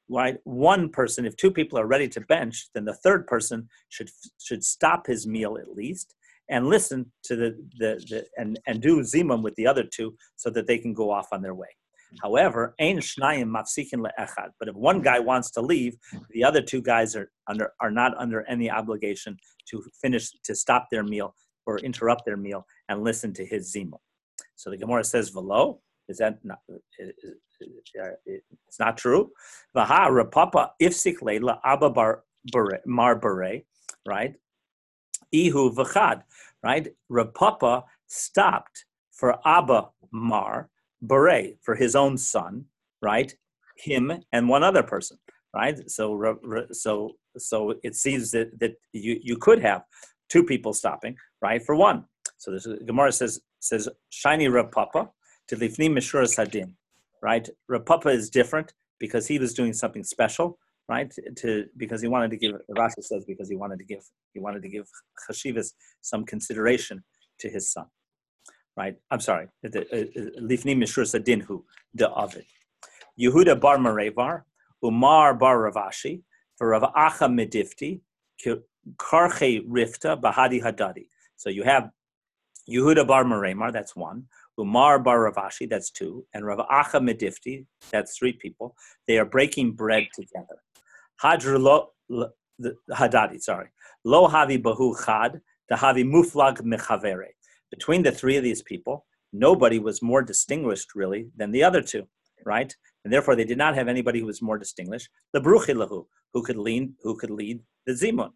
right, 0.08 0.36
one 0.44 0.90
person, 0.90 1.26
if 1.26 1.36
two 1.36 1.50
people 1.50 1.78
are 1.78 1.86
ready 1.86 2.08
to 2.08 2.20
bench, 2.22 2.68
then 2.74 2.84
the 2.84 2.94
third 2.94 3.26
person 3.26 3.68
should 3.88 4.10
should 4.40 4.64
stop 4.64 5.06
his 5.06 5.26
meal 5.26 5.58
at 5.58 5.74
least 5.74 6.14
and 6.48 6.66
listen 6.66 7.10
to 7.24 7.36
the 7.36 7.50
the, 7.78 8.04
the 8.08 8.24
and 8.36 8.58
and 8.66 8.80
do 8.80 9.00
zimam 9.00 9.42
with 9.42 9.54
the 9.56 9.66
other 9.66 9.84
two 9.84 10.14
so 10.36 10.50
that 10.50 10.66
they 10.66 10.78
can 10.78 10.94
go 10.94 11.10
off 11.10 11.28
on 11.32 11.42
their 11.42 11.54
way. 11.54 11.68
However, 12.22 12.74
ein 12.78 12.98
shnayim. 12.98 13.52
But 14.58 14.68
if 14.68 14.74
one 14.74 15.00
guy 15.02 15.18
wants 15.18 15.50
to 15.52 15.60
leave, 15.60 15.96
the 16.30 16.44
other 16.44 16.62
two 16.62 16.82
guys 16.82 17.14
are 17.16 17.30
under 17.46 17.72
are 17.80 17.90
not 17.90 18.16
under 18.18 18.42
any 18.48 18.70
obligation 18.70 19.36
to 19.70 19.82
finish 20.00 20.30
to 20.44 20.54
stop 20.54 20.88
their 20.90 21.04
meal 21.04 21.34
or 21.66 21.78
interrupt 21.78 22.24
their 22.24 22.36
meal 22.36 22.66
and 22.88 23.02
listen 23.02 23.32
to 23.34 23.44
his 23.44 23.72
zimam. 23.72 24.00
So 24.56 24.70
the 24.70 24.76
Gemara 24.76 25.04
says, 25.04 25.28
"Velo." 25.30 25.80
Is 26.08 26.16
that 26.18 26.42
not? 26.42 26.60
It's 26.98 28.78
not 28.80 28.96
true. 28.96 29.30
Vaha 29.76 30.10
Rav 30.10 30.30
Papa 30.30 30.72
ifsik 30.80 31.20
leila 31.20 31.60
abba 31.62 31.90
bar 31.90 32.24
mar 32.86 33.16
bere, 33.16 33.66
right? 34.06 34.34
Ihu 35.34 35.70
v'chad, 35.74 36.22
right? 36.62 36.88
Rav 37.10 37.34
Papa 37.34 37.84
stopped 38.06 38.86
for 39.12 39.38
Abba 39.46 39.90
Mar 40.10 40.70
bere 41.02 41.54
for 41.62 41.74
his 41.74 41.94
own 41.94 42.16
son, 42.16 42.64
right? 43.02 43.34
Him 43.76 44.12
and 44.32 44.48
one 44.48 44.62
other 44.62 44.82
person, 44.82 45.18
right? 45.54 45.78
So, 45.90 46.66
so, 46.72 47.12
so 47.36 47.74
it 47.82 47.94
seems 47.94 48.30
that 48.32 48.58
that 48.60 48.74
you 48.92 49.18
you 49.22 49.36
could 49.36 49.60
have 49.62 49.82
two 50.28 50.44
people 50.44 50.72
stopping, 50.72 51.16
right? 51.42 51.62
For 51.64 51.74
one. 51.74 52.04
So 52.38 52.50
this 52.50 52.66
Gemara 52.86 53.12
says 53.12 53.40
says 53.60 53.88
shiny 54.10 54.48
Rav 54.48 54.70
Papa 54.70 55.10
to 55.48 55.56
Lifnim 55.56 55.92
Mishur 55.92 56.26
Sadin, 56.26 56.74
right? 57.22 57.48
Rav 57.68 57.84
Papa 57.84 58.08
is 58.08 58.30
different 58.30 58.72
because 58.98 59.26
he 59.26 59.38
was 59.38 59.54
doing 59.54 59.72
something 59.72 60.04
special, 60.04 60.58
right? 60.88 61.12
To 61.36 61.66
because 61.76 62.00
he 62.00 62.08
wanted 62.08 62.30
to 62.30 62.36
give 62.36 62.54
Rashi 62.70 63.02
says 63.02 63.24
because 63.24 63.48
he 63.48 63.56
wanted 63.56 63.78
to 63.78 63.84
give 63.84 64.02
he 64.34 64.40
wanted 64.40 64.62
to 64.62 64.68
give 64.68 64.86
Chashivas 65.28 65.72
some 66.00 66.24
consideration 66.24 67.02
to 67.40 67.48
his 67.48 67.72
son, 67.72 67.86
right? 68.78 68.96
I'm 69.10 69.20
sorry, 69.20 69.46
uh, 69.64 69.68
Lifnim 70.50 70.78
Mishur 70.82 71.04
Sadinhu 71.12 71.62
the 71.94 72.08
Ovid. 72.10 72.46
Yehuda 73.20 73.60
bar 73.60 73.76
Maremar, 73.78 74.42
Umar 74.84 75.34
bar 75.34 75.62
Rav 75.62 75.74
Ashi, 75.74 76.22
for 76.56 76.68
Rav 76.68 76.84
Acha 76.94 77.26
Medifti, 77.38 78.00
Karche 78.96 79.66
Rifta 79.66 80.20
Bahadi 80.20 80.62
Hadadi. 80.62 81.06
So 81.36 81.50
you 81.50 81.64
have 81.64 81.90
Yehuda 82.70 83.06
bar 83.06 83.24
Maremar, 83.24 83.72
that's 83.72 83.96
one. 83.96 84.24
Umar 84.58 85.00
bar 85.00 85.22
Rav 85.24 85.34
Ashi, 85.34 85.68
that's 85.68 85.90
two, 85.90 86.24
and 86.32 86.46
Rav 86.46 86.60
Acha 86.70 87.00
Medifti, 87.08 87.66
that's 87.90 88.16
three 88.16 88.32
people. 88.32 88.76
They 89.08 89.18
are 89.18 89.24
breaking 89.24 89.72
bread 89.72 90.06
together. 90.14 90.58
Hadr 91.22 91.58
lo, 91.60 91.90
Hadadi, 92.92 93.40
sorry. 93.40 93.70
Lo 94.04 94.28
havi 94.28 94.62
bahu 94.62 95.04
chad, 95.04 95.40
the 95.68 95.74
havi 95.74 96.04
muflag 96.04 96.58
mechavere. 96.62 97.30
Between 97.70 98.02
the 98.02 98.12
three 98.12 98.36
of 98.36 98.44
these 98.44 98.62
people, 98.62 99.06
nobody 99.32 99.78
was 99.78 100.02
more 100.02 100.22
distinguished 100.22 100.94
really 100.94 101.28
than 101.36 101.52
the 101.52 101.62
other 101.62 101.82
two, 101.82 102.06
right? 102.44 102.74
And 103.04 103.12
therefore, 103.12 103.36
they 103.36 103.44
did 103.44 103.58
not 103.58 103.74
have 103.74 103.88
anybody 103.88 104.20
who 104.20 104.26
was 104.26 104.42
more 104.42 104.58
distinguished. 104.58 105.08
The 105.32 105.40
bruchilahu, 105.40 106.06
who 106.32 106.42
could 106.42 106.56
lead, 106.56 106.92
who 107.02 107.16
could 107.16 107.30
lead 107.30 107.60
the 107.86 107.92
zimun, 107.92 108.30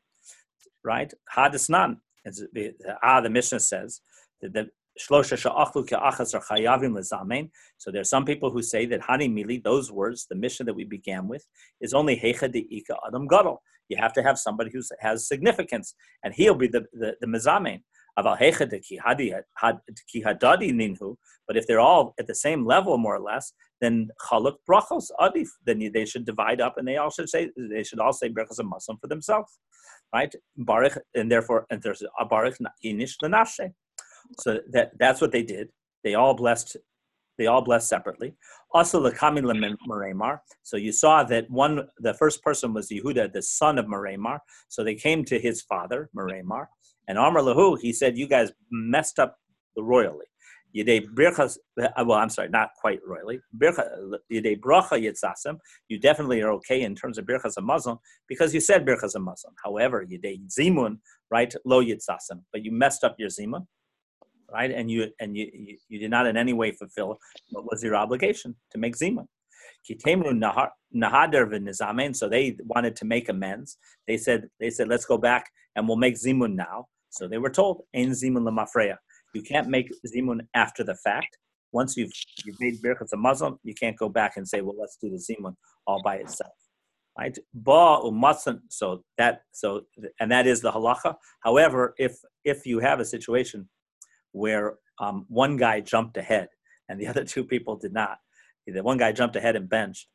right? 0.84 1.12
Hadisnan, 1.34 1.96
as 2.24 2.44
ah, 3.02 3.20
the 3.20 3.30
Mishnah 3.30 3.60
says 3.60 4.00
that 4.40 4.52
the 4.52 4.68
Ke'achas 5.00 6.34
are 6.34 6.42
Chayavim 6.42 6.92
Lezamein. 6.92 7.50
so 7.78 7.90
there 7.90 8.00
are 8.00 8.04
some 8.04 8.24
people 8.24 8.50
who 8.50 8.62
say 8.62 8.86
that 8.86 9.00
Hani 9.00 9.32
Mili, 9.32 9.62
those 9.62 9.90
words, 9.90 10.26
the 10.28 10.36
mission 10.36 10.66
that 10.66 10.74
we 10.74 10.84
began 10.84 11.28
with, 11.28 11.46
is 11.80 11.94
only 11.94 12.16
Hecha 12.16 12.54
Ika 12.54 12.96
Adam 13.06 13.26
Gadol. 13.26 13.62
You 13.88 13.96
have 13.98 14.12
to 14.14 14.22
have 14.22 14.38
somebody 14.38 14.70
who 14.72 14.82
has 15.00 15.26
significance, 15.26 15.94
and 16.22 16.34
he'll 16.34 16.54
be 16.54 16.68
the, 16.68 16.84
the, 16.92 17.16
the 17.20 17.26
Mizamein. 17.26 17.82
But 18.16 18.42
if 21.56 21.66
they're 21.66 21.80
all 21.80 22.14
at 22.18 22.26
the 22.26 22.34
same 22.34 22.66
level, 22.66 22.98
more 22.98 23.16
or 23.16 23.20
less, 23.20 23.52
then 23.80 24.10
chaluk 24.30 24.56
brachos 24.68 25.10
adif. 25.20 25.48
Then 25.64 25.90
they 25.92 26.04
should 26.04 26.24
divide 26.26 26.60
up, 26.60 26.76
and 26.76 26.86
they 26.86 26.98
all 26.98 27.10
should 27.10 27.28
say 27.28 27.50
they 27.56 27.82
should 27.82 28.00
all 28.00 28.12
say 28.12 28.28
brachos 28.28 28.60
hamazon 28.60 29.00
for 29.00 29.08
themselves, 29.08 29.58
right? 30.14 30.34
Baruch, 30.56 30.98
and 31.14 31.30
therefore, 31.30 31.66
and 31.70 31.82
there's 31.82 32.02
a 32.20 32.24
baruch 32.26 32.58
inish 32.84 33.16
lenashe. 33.22 33.72
So 34.38 34.60
that 34.70 34.92
that's 34.98 35.20
what 35.20 35.32
they 35.32 35.42
did. 35.42 35.70
They 36.04 36.14
all 36.14 36.34
blessed. 36.34 36.76
They 37.38 37.46
all 37.46 37.62
blessed 37.62 37.88
separately. 37.88 38.34
Also, 38.74 39.00
the 39.00 39.10
Kamil 39.10 39.42
Maremar. 39.88 40.40
So 40.62 40.76
you 40.76 40.92
saw 40.92 41.24
that 41.24 41.50
one, 41.50 41.88
the 41.98 42.12
first 42.14 42.42
person 42.42 42.74
was 42.74 42.90
Yehuda, 42.90 43.32
the 43.32 43.42
son 43.42 43.78
of 43.78 43.86
Maremar. 43.86 44.40
So 44.68 44.84
they 44.84 44.94
came 44.94 45.24
to 45.24 45.38
his 45.40 45.62
father, 45.62 46.10
Maremar, 46.14 46.66
and 47.08 47.18
Amr 47.18 47.40
Lahu. 47.40 47.78
He 47.80 47.92
said, 47.92 48.16
"You 48.16 48.26
guys 48.26 48.52
messed 48.70 49.18
up 49.18 49.36
royally." 49.76 50.26
Birchas, 50.74 51.58
well, 51.76 52.12
I'm 52.12 52.30
sorry, 52.30 52.48
not 52.48 52.70
quite 52.80 53.00
royally. 53.06 53.40
Bracha 53.58 53.84
yitzasem. 54.64 55.58
You 55.88 56.00
definitely 56.00 56.40
are 56.40 56.50
okay 56.52 56.80
in 56.80 56.94
terms 56.94 57.18
of 57.18 57.26
birchas 57.26 57.58
hamazon 57.58 57.98
because 58.26 58.54
you 58.54 58.60
said 58.60 58.86
birchas 58.86 59.14
hamazon. 59.14 59.52
However, 59.62 60.06
zimun, 60.06 60.96
right, 61.30 61.54
lo 61.66 61.84
yitzasem, 61.84 62.40
but 62.52 62.64
you 62.64 62.72
messed 62.72 63.04
up 63.04 63.16
your 63.18 63.28
zimun 63.28 63.66
right? 64.52 64.70
And 64.70 64.90
you 64.90 65.08
and 65.18 65.36
you, 65.36 65.50
you, 65.52 65.76
you 65.88 65.98
did 65.98 66.10
not 66.10 66.26
in 66.26 66.36
any 66.36 66.52
way 66.52 66.72
fulfill 66.72 67.18
what 67.50 67.64
was 67.64 67.82
your 67.82 67.96
obligation 67.96 68.54
to 68.70 68.78
make 68.78 68.96
zimun. 68.96 69.26
So 72.14 72.28
they 72.28 72.56
wanted 72.64 72.96
to 72.96 73.04
make 73.04 73.28
amends. 73.28 73.78
They 74.06 74.16
said, 74.16 74.48
they 74.60 74.70
said, 74.70 74.88
let's 74.88 75.04
go 75.04 75.18
back 75.18 75.50
and 75.74 75.88
we'll 75.88 75.96
make 75.96 76.14
zimun 76.14 76.54
now. 76.54 76.86
So 77.12 77.28
they 77.28 77.38
were 77.38 77.50
told, 77.50 77.84
"Ein 77.94 78.10
zimun 78.10 78.44
lemafreya." 78.48 78.96
You 79.34 79.42
can't 79.42 79.68
make 79.68 79.90
zimun 80.06 80.40
after 80.54 80.82
the 80.84 80.96
fact. 80.96 81.38
once 81.72 81.96
you've 81.96 82.12
you've 82.44 82.60
made 82.60 82.80
birchas 82.82 83.12
hamazon, 83.14 83.58
you 83.64 83.74
can't 83.74 83.96
go 83.96 84.08
back 84.08 84.36
and 84.36 84.46
say, 84.46 84.60
well, 84.60 84.76
let's 84.78 84.96
do 84.96 85.10
the 85.10 85.16
zimun 85.16 85.54
all 85.86 86.00
by 86.02 86.16
itself, 86.16 86.52
right? 87.18 87.36
Ba 87.54 88.00
umatsan. 88.04 88.60
So 88.68 89.04
that 89.18 89.42
so 89.52 89.82
and 90.20 90.30
that 90.30 90.46
is 90.46 90.60
the 90.60 90.70
halacha. 90.70 91.16
However, 91.40 91.94
if 91.98 92.18
if 92.44 92.66
you 92.66 92.78
have 92.78 93.00
a 93.00 93.04
situation 93.04 93.68
where 94.32 94.76
um, 94.98 95.24
one 95.28 95.56
guy 95.56 95.80
jumped 95.80 96.16
ahead 96.16 96.48
and 96.88 97.00
the 97.00 97.06
other 97.12 97.24
two 97.24 97.44
people 97.44 97.76
did 97.76 97.92
not, 97.92 98.18
the 98.66 98.82
one 98.82 98.98
guy 98.98 99.12
jumped 99.12 99.36
ahead 99.36 99.56
and 99.56 99.68
benched, 99.68 100.06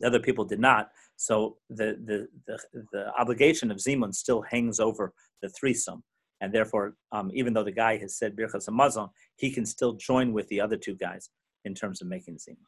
the 0.00 0.06
other 0.06 0.20
people 0.20 0.44
did 0.44 0.60
not. 0.60 0.90
So 1.16 1.58
the 1.68 1.96
the 2.04 2.28
the, 2.46 2.84
the 2.92 3.12
obligation 3.18 3.70
of 3.70 3.76
zimun 3.76 4.14
still 4.14 4.42
hangs 4.42 4.80
over 4.80 5.12
the 5.42 5.48
threesome 5.50 6.02
and 6.42 6.52
therefore, 6.52 6.96
um, 7.12 7.30
even 7.32 7.54
though 7.54 7.62
the 7.62 7.70
guy 7.70 7.96
has 7.98 8.16
said 8.16 8.36
birchas 8.36 8.68
hamazon, 8.68 9.10
he 9.36 9.50
can 9.50 9.64
still 9.64 9.92
join 9.92 10.32
with 10.32 10.48
the 10.48 10.60
other 10.60 10.76
two 10.76 10.96
guys 10.96 11.30
in 11.64 11.72
terms 11.72 12.02
of 12.02 12.08
making 12.08 12.36
zima. 12.36 12.58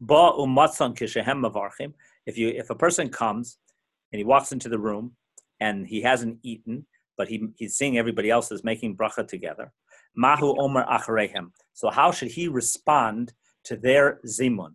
Ba 0.00 0.32
umatzon 0.38 0.96
kishehem 0.96 1.44
mavarchim. 1.44 1.92
If 2.24 2.38
you 2.38 2.48
if 2.48 2.70
a 2.70 2.74
person 2.74 3.10
comes 3.10 3.58
and 4.10 4.18
he 4.18 4.24
walks 4.24 4.52
into 4.52 4.70
the 4.70 4.78
room 4.78 5.12
and 5.60 5.86
he 5.86 6.00
hasn't 6.00 6.38
eaten, 6.42 6.86
but 7.18 7.28
he, 7.28 7.48
he's 7.58 7.76
seeing 7.76 7.98
everybody 7.98 8.30
else 8.30 8.50
is 8.50 8.64
making 8.64 8.96
bracha 8.96 9.28
together. 9.28 9.70
Mahu 10.16 10.56
omer 10.58 10.86
acharehem. 10.90 11.50
So 11.74 11.90
how 11.90 12.10
should 12.10 12.30
he 12.30 12.48
respond 12.48 13.34
to 13.64 13.76
their 13.76 14.18
zimun? 14.26 14.72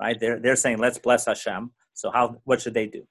Right? 0.00 0.18
They're 0.18 0.40
they're 0.40 0.56
saying 0.56 0.78
let's 0.78 0.98
bless 0.98 1.26
Hashem. 1.26 1.70
So 1.94 2.10
how 2.10 2.38
what 2.42 2.60
should 2.60 2.74
they 2.74 2.88
do? 2.88 3.06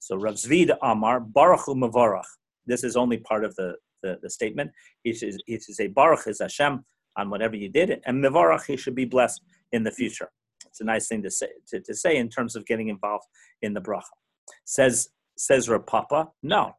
So 0.00 0.16
Rav 0.16 0.34
Zvid 0.34 0.76
Amar 0.82 1.18
Baruch 1.20 1.66
Mavarach. 1.68 2.28
This 2.66 2.84
is 2.84 2.96
only 2.96 3.18
part 3.18 3.44
of 3.44 3.54
the 3.56 3.76
the, 4.02 4.18
the 4.22 4.30
statement. 4.30 4.70
He 5.02 5.12
should, 5.12 5.36
he 5.46 5.58
should 5.58 5.74
say, 5.74 5.88
Baruch 5.88 6.26
is 6.26 6.40
Hashem 6.40 6.84
on 7.16 7.30
whatever 7.30 7.56
you 7.56 7.68
did, 7.68 8.00
and 8.06 8.22
Mivarach, 8.22 8.66
he 8.66 8.76
should 8.76 8.94
be 8.94 9.04
blessed 9.04 9.40
in 9.72 9.82
the 9.82 9.90
future. 9.90 10.30
It's 10.66 10.80
a 10.80 10.84
nice 10.84 11.08
thing 11.08 11.22
to 11.22 11.30
say, 11.30 11.48
to, 11.68 11.80
to 11.80 11.94
say 11.94 12.16
in 12.16 12.28
terms 12.28 12.56
of 12.56 12.66
getting 12.66 12.88
involved 12.88 13.24
in 13.62 13.72
the 13.72 13.80
bracha. 13.80 14.02
Says, 14.64 15.08
says 15.36 15.68
Rav 15.68 15.86
Papa, 15.86 16.28
no. 16.42 16.72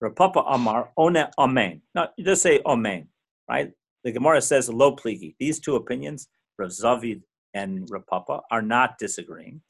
Rav 0.00 0.14
Papa 0.14 0.40
Amar, 0.46 0.90
One 0.94 1.16
Amen. 1.38 1.82
No, 1.94 2.08
you 2.16 2.24
just 2.24 2.42
say 2.42 2.60
Amen, 2.66 3.08
right? 3.48 3.72
The 4.04 4.12
Gemara 4.12 4.40
says, 4.42 4.68
Lo 4.68 4.94
pligi. 4.94 5.34
These 5.40 5.60
two 5.60 5.76
opinions, 5.76 6.28
Rav 6.58 6.70
Zavid 6.70 7.22
and 7.54 7.88
Rav 7.90 8.06
Papa, 8.06 8.42
are 8.50 8.62
not 8.62 8.98
disagreeing. 8.98 9.62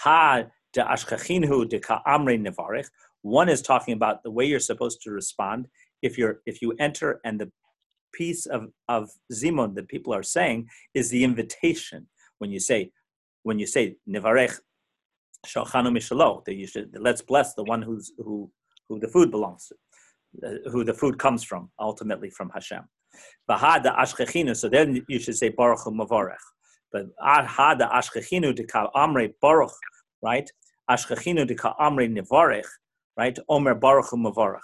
Ha 0.00 0.44
de 0.72 0.80
ashkachinhu 0.80 1.68
de 1.68 1.80
ka'amre 1.80 2.38
nevarich. 2.38 2.88
One 3.24 3.48
is 3.48 3.62
talking 3.62 3.94
about 3.94 4.22
the 4.22 4.30
way 4.30 4.44
you're 4.44 4.60
supposed 4.60 5.00
to 5.02 5.10
respond 5.10 5.66
if 6.02 6.18
you're 6.18 6.42
if 6.44 6.60
you 6.60 6.74
enter 6.78 7.22
and 7.24 7.40
the 7.40 7.50
piece 8.12 8.44
of 8.44 8.68
of 8.86 9.10
zimun 9.32 9.74
that 9.76 9.88
people 9.88 10.12
are 10.12 10.22
saying 10.22 10.68
is 10.92 11.08
the 11.08 11.24
invitation. 11.24 12.06
When 12.38 12.52
you 12.52 12.60
say 12.60 12.92
when 13.42 13.58
you 13.58 13.66
say 13.66 13.96
nevarech 14.06 14.58
shalchanu 15.46 15.90
mishalo 15.96 16.44
that 16.44 16.54
you 16.54 16.66
should 16.66 16.94
let's 17.00 17.22
bless 17.22 17.54
the 17.54 17.64
one 17.64 17.80
who's 17.80 18.12
who 18.18 18.50
who 18.90 19.00
the 19.00 19.08
food 19.08 19.30
belongs 19.30 19.68
to 19.68 20.46
uh, 20.46 20.70
who 20.70 20.84
the 20.84 20.92
food 20.92 21.18
comes 21.18 21.42
from 21.42 21.70
ultimately 21.80 22.28
from 22.28 22.50
Hashem. 22.50 22.82
Bahada 23.50 23.96
ashkechinu 23.96 24.54
so 24.54 24.68
then 24.68 25.02
you 25.08 25.18
should 25.18 25.38
say 25.38 25.48
baruch 25.48 25.86
mavarech. 25.86 26.44
But 26.92 27.06
hada 27.16 27.90
ashkechinu 27.90 28.54
de 28.54 28.64
ka 28.64 28.90
amre 28.94 29.32
baruch 29.40 29.72
right? 30.22 30.50
Ashkechinu 30.90 31.46
de 31.46 31.54
ka 31.54 31.74
amre 31.80 32.06
nevarech 32.06 32.68
right 33.16 33.38
omer 33.48 33.74
baruch 33.74 34.10
mavarech 34.12 34.60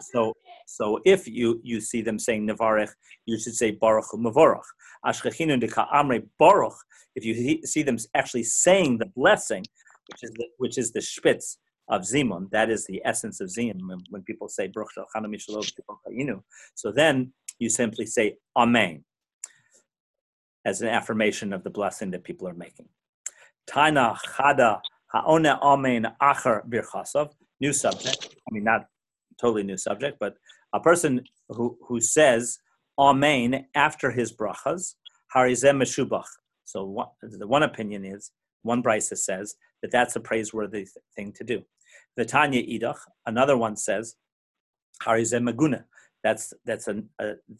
so, 0.00 0.32
so, 0.66 1.00
if 1.04 1.26
you, 1.28 1.60
you 1.62 1.80
see 1.80 2.00
them 2.00 2.18
saying 2.18 2.46
Nevarech, 2.46 2.90
you 3.26 3.38
should 3.38 3.54
say 3.54 3.72
Baruch 3.72 4.06
Mavorach. 4.14 4.64
Ashkechinu 5.04 5.60
de 5.60 5.68
Ka'amre 5.68 6.22
Baruch, 6.38 6.76
if 7.14 7.24
you 7.24 7.62
see 7.64 7.82
them 7.82 7.98
actually 8.14 8.44
saying 8.44 8.98
the 8.98 9.06
blessing, 9.06 9.64
which 10.08 10.22
is 10.22 10.30
the, 10.34 10.46
which 10.58 10.78
is 10.78 10.92
the 10.92 11.02
spitz 11.02 11.58
of 11.88 12.02
Zimun, 12.02 12.50
that 12.50 12.70
is 12.70 12.86
the 12.86 13.02
essence 13.04 13.40
of 13.40 13.48
Zimun, 13.48 14.00
when 14.08 14.22
people 14.22 14.48
say 14.48 14.68
Baruch 14.68 14.90
Mishalov 15.16 16.42
So 16.74 16.92
then 16.92 17.32
you 17.58 17.68
simply 17.68 18.06
say 18.06 18.36
Amen 18.56 19.04
as 20.64 20.80
an 20.80 20.88
affirmation 20.88 21.52
of 21.52 21.62
the 21.62 21.70
blessing 21.70 22.10
that 22.12 22.24
people 22.24 22.48
are 22.48 22.54
making. 22.54 22.88
Taina 23.68 24.16
Chada 24.16 24.80
Ha'one 25.14 25.46
Amen 25.46 26.08
Acher 26.20 26.68
Birchasav, 26.68 27.30
new 27.60 27.72
subject. 27.72 28.34
I 28.48 28.52
mean, 28.52 28.64
not 28.64 28.86
totally 29.40 29.62
new 29.62 29.76
subject, 29.76 30.18
but 30.18 30.34
a 30.72 30.80
person 30.80 31.22
who, 31.50 31.78
who 31.86 32.00
says 32.00 32.58
Amen 32.98 33.66
after 33.76 34.10
his 34.10 34.32
brachas, 34.32 34.94
Harizem 35.34 35.80
Meshubach. 35.80 36.26
So 36.64 36.84
one, 36.84 37.08
the 37.22 37.46
one 37.46 37.62
opinion 37.62 38.04
is, 38.04 38.32
one 38.62 38.82
brisa 38.82 39.16
says 39.16 39.54
that 39.82 39.92
that's 39.92 40.16
a 40.16 40.20
praiseworthy 40.20 40.88
thing 41.14 41.32
to 41.36 41.44
do. 41.44 41.62
The 42.16 42.24
Tanya 42.24 42.62
Idach, 42.62 42.98
another 43.26 43.56
one 43.56 43.76
says, 43.76 44.16
Harizem 45.04 45.48
Maguna. 45.48 45.84
That's, 46.24 46.54
that's 46.64 46.88
a, 46.88 47.02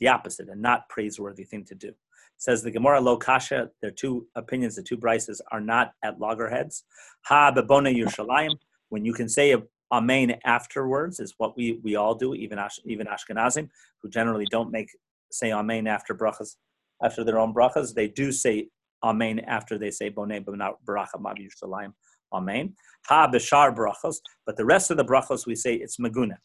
the 0.00 0.08
opposite, 0.08 0.48
a 0.48 0.56
not 0.56 0.88
praiseworthy 0.88 1.44
thing 1.44 1.64
to 1.66 1.74
do. 1.74 1.92
Says 2.38 2.62
the 2.62 2.70
Gemara 2.70 3.00
Lo 3.00 3.16
Kasha, 3.16 3.70
their 3.80 3.90
two 3.90 4.26
opinions, 4.34 4.76
the 4.76 4.82
two 4.82 4.98
brises 4.98 5.40
are 5.52 5.60
not 5.60 5.92
at 6.02 6.18
loggerheads. 6.18 6.84
Ha 7.26 7.52
Bebona 7.52 7.94
Yerushalayim, 7.94 8.56
when 8.88 9.04
you 9.04 9.12
can 9.12 9.28
say 9.28 9.56
Amen 9.92 10.36
afterwards 10.44 11.20
is 11.20 11.34
what 11.38 11.56
we, 11.56 11.80
we 11.84 11.94
all 11.94 12.14
do, 12.14 12.34
even 12.34 12.58
Ash, 12.58 12.78
even 12.84 13.06
Ashkenazim, 13.06 13.68
who 14.02 14.08
generally 14.08 14.46
don't 14.50 14.72
make 14.72 14.88
say 15.30 15.52
Amen 15.52 15.86
after 15.86 16.14
brachas, 16.14 16.56
after 17.02 17.24
their 17.24 17.38
own 17.38 17.54
brachas. 17.54 17.94
They 17.94 18.08
do 18.08 18.32
say 18.32 18.68
Amen 19.02 19.40
after 19.40 19.78
they 19.78 19.90
say 19.90 20.10
Bonei 20.10 20.44
Baracha 20.44 21.20
Mav 21.20 21.36
Yerushalayim. 21.36 21.92
Amen. 22.32 22.74
Ha 23.06 23.28
b'shar 23.30 23.74
brachos, 23.74 24.16
but 24.46 24.56
the 24.56 24.64
rest 24.64 24.90
of 24.90 24.96
the 24.96 25.04
brachos 25.04 25.46
we 25.46 25.54
say 25.54 25.74
it's 25.74 25.98
maguna. 25.98 26.36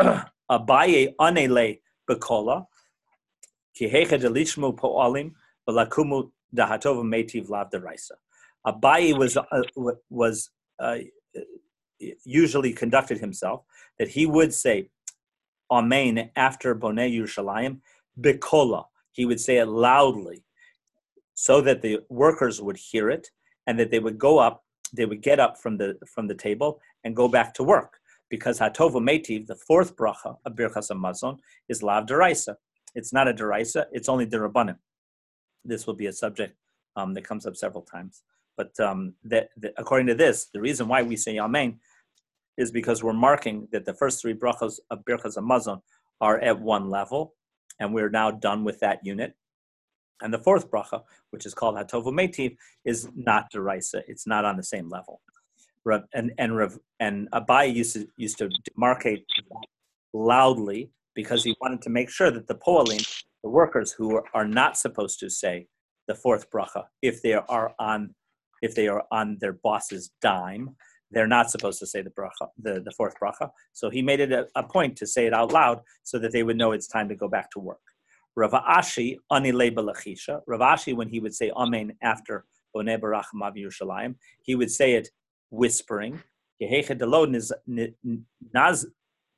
Abaye 0.50 1.14
anele 1.20 1.80
bekola, 2.08 2.66
Abaye 8.66 9.16
was 9.16 9.36
uh, 9.36 9.62
was 10.10 10.50
uh, 10.78 10.98
usually 12.24 12.72
conducted 12.72 13.18
himself, 13.18 13.62
that 13.98 14.08
he 14.08 14.26
would 14.26 14.52
say 14.52 14.90
Amen 15.70 16.30
after 16.36 16.74
Bonei 16.74 17.14
Yerushalayim, 17.16 17.80
Bikola. 18.20 18.86
He 19.12 19.24
would 19.24 19.40
say 19.40 19.58
it 19.58 19.66
loudly 19.66 20.44
so 21.34 21.60
that 21.60 21.82
the 21.82 22.00
workers 22.08 22.60
would 22.60 22.76
hear 22.76 23.08
it 23.10 23.30
and 23.66 23.78
that 23.78 23.90
they 23.90 23.98
would 23.98 24.18
go 24.18 24.38
up, 24.38 24.64
they 24.92 25.06
would 25.06 25.22
get 25.22 25.38
up 25.38 25.58
from 25.58 25.76
the 25.76 25.96
from 26.06 26.26
the 26.26 26.34
table 26.34 26.80
and 27.04 27.16
go 27.16 27.28
back 27.28 27.54
to 27.54 27.62
work. 27.62 27.98
Because 28.28 28.60
Hatova 28.60 29.00
Metiv, 29.00 29.46
the 29.46 29.56
fourth 29.56 29.96
bracha 29.96 30.36
of 30.44 30.54
Birchas 30.54 30.90
Hamazon, 30.90 31.38
is 31.68 31.82
Lav 31.82 32.06
Deraisa. 32.06 32.56
It's 32.94 33.12
not 33.12 33.28
a 33.28 33.34
Deraisa, 33.34 33.86
it's 33.92 34.08
only 34.08 34.26
Derabanim. 34.26 34.76
This 35.64 35.86
will 35.86 35.94
be 35.94 36.06
a 36.06 36.12
subject 36.12 36.56
um, 36.96 37.14
that 37.14 37.24
comes 37.24 37.46
up 37.46 37.56
several 37.56 37.82
times. 37.82 38.22
But 38.56 38.78
um, 38.80 39.14
the, 39.24 39.48
the, 39.56 39.72
according 39.78 40.06
to 40.08 40.14
this, 40.14 40.48
the 40.52 40.60
reason 40.60 40.88
why 40.88 41.02
we 41.02 41.16
say 41.16 41.38
Amen 41.38 41.78
is 42.56 42.70
because 42.70 43.02
we're 43.02 43.12
marking 43.12 43.68
that 43.72 43.84
the 43.84 43.94
first 43.94 44.20
three 44.20 44.34
brachas 44.34 44.78
of 44.90 45.04
Birchas 45.04 45.36
Hamazon 45.36 45.80
are 46.20 46.38
at 46.40 46.60
one 46.60 46.90
level, 46.90 47.34
and 47.78 47.94
we're 47.94 48.10
now 48.10 48.30
done 48.30 48.64
with 48.64 48.78
that 48.80 49.00
unit. 49.02 49.34
And 50.20 50.34
the 50.34 50.38
fourth 50.38 50.70
bracha, 50.70 51.02
which 51.30 51.46
is 51.46 51.54
called 51.54 51.76
Hatovu 51.76 52.12
Metiv, 52.12 52.56
is 52.84 53.08
not 53.14 53.50
derisa; 53.50 54.02
it's 54.06 54.26
not 54.26 54.44
on 54.44 54.56
the 54.58 54.62
same 54.62 54.90
level. 54.90 55.22
And 56.12 56.32
and 56.36 56.52
and 57.00 57.30
Abaye 57.30 57.74
used 57.74 57.94
to 57.94 58.06
used 58.18 58.36
to 58.38 58.50
demarcate 58.68 59.24
loudly 60.12 60.90
because 61.14 61.44
he 61.44 61.56
wanted 61.60 61.82
to 61.82 61.90
make 61.90 62.10
sure 62.10 62.30
that 62.30 62.46
the 62.46 62.54
poalim, 62.54 63.04
the 63.42 63.50
workers 63.50 63.92
who 63.92 64.22
are 64.34 64.46
not 64.46 64.76
supposed 64.76 65.18
to 65.20 65.30
say 65.30 65.66
the 66.08 66.14
fourth 66.14 66.50
bracha, 66.50 66.84
if 67.02 67.22
they 67.22 67.34
are 67.34 67.72
on 67.78 68.14
if 68.62 68.74
they 68.74 68.88
are 68.88 69.04
on 69.10 69.38
their 69.40 69.54
boss's 69.54 70.10
dime, 70.20 70.76
they're 71.10 71.26
not 71.26 71.50
supposed 71.50 71.78
to 71.78 71.86
say 71.86 72.02
the 72.02 72.10
bracha, 72.10 72.48
the, 72.60 72.80
the 72.80 72.90
fourth 72.92 73.14
bracha. 73.22 73.50
So 73.72 73.90
he 73.90 74.02
made 74.02 74.20
it 74.20 74.32
a, 74.32 74.46
a, 74.54 74.62
point 74.62 74.96
to 74.96 75.06
say 75.06 75.26
it 75.26 75.32
out 75.32 75.52
loud 75.52 75.80
so 76.02 76.18
that 76.18 76.32
they 76.32 76.42
would 76.42 76.58
know 76.58 76.72
it's 76.72 76.86
time 76.86 77.08
to 77.08 77.14
go 77.14 77.26
back 77.26 77.50
to 77.52 77.58
work. 77.58 77.80
Rav 78.36 78.52
Ashi, 78.52 79.16
anile. 79.32 79.74
Rav 80.46 80.60
Ashi, 80.60 80.94
when 80.94 81.08
he 81.08 81.20
would 81.20 81.34
say 81.34 81.50
amen 81.50 81.92
after 82.02 82.44
Boneh 82.74 83.00
Barach 83.00 83.24
Mav 83.34 83.54
Yerushalayim, 83.54 84.14
he 84.42 84.54
would 84.54 84.70
say 84.70 84.92
it 84.92 85.08
whispering. 85.50 86.22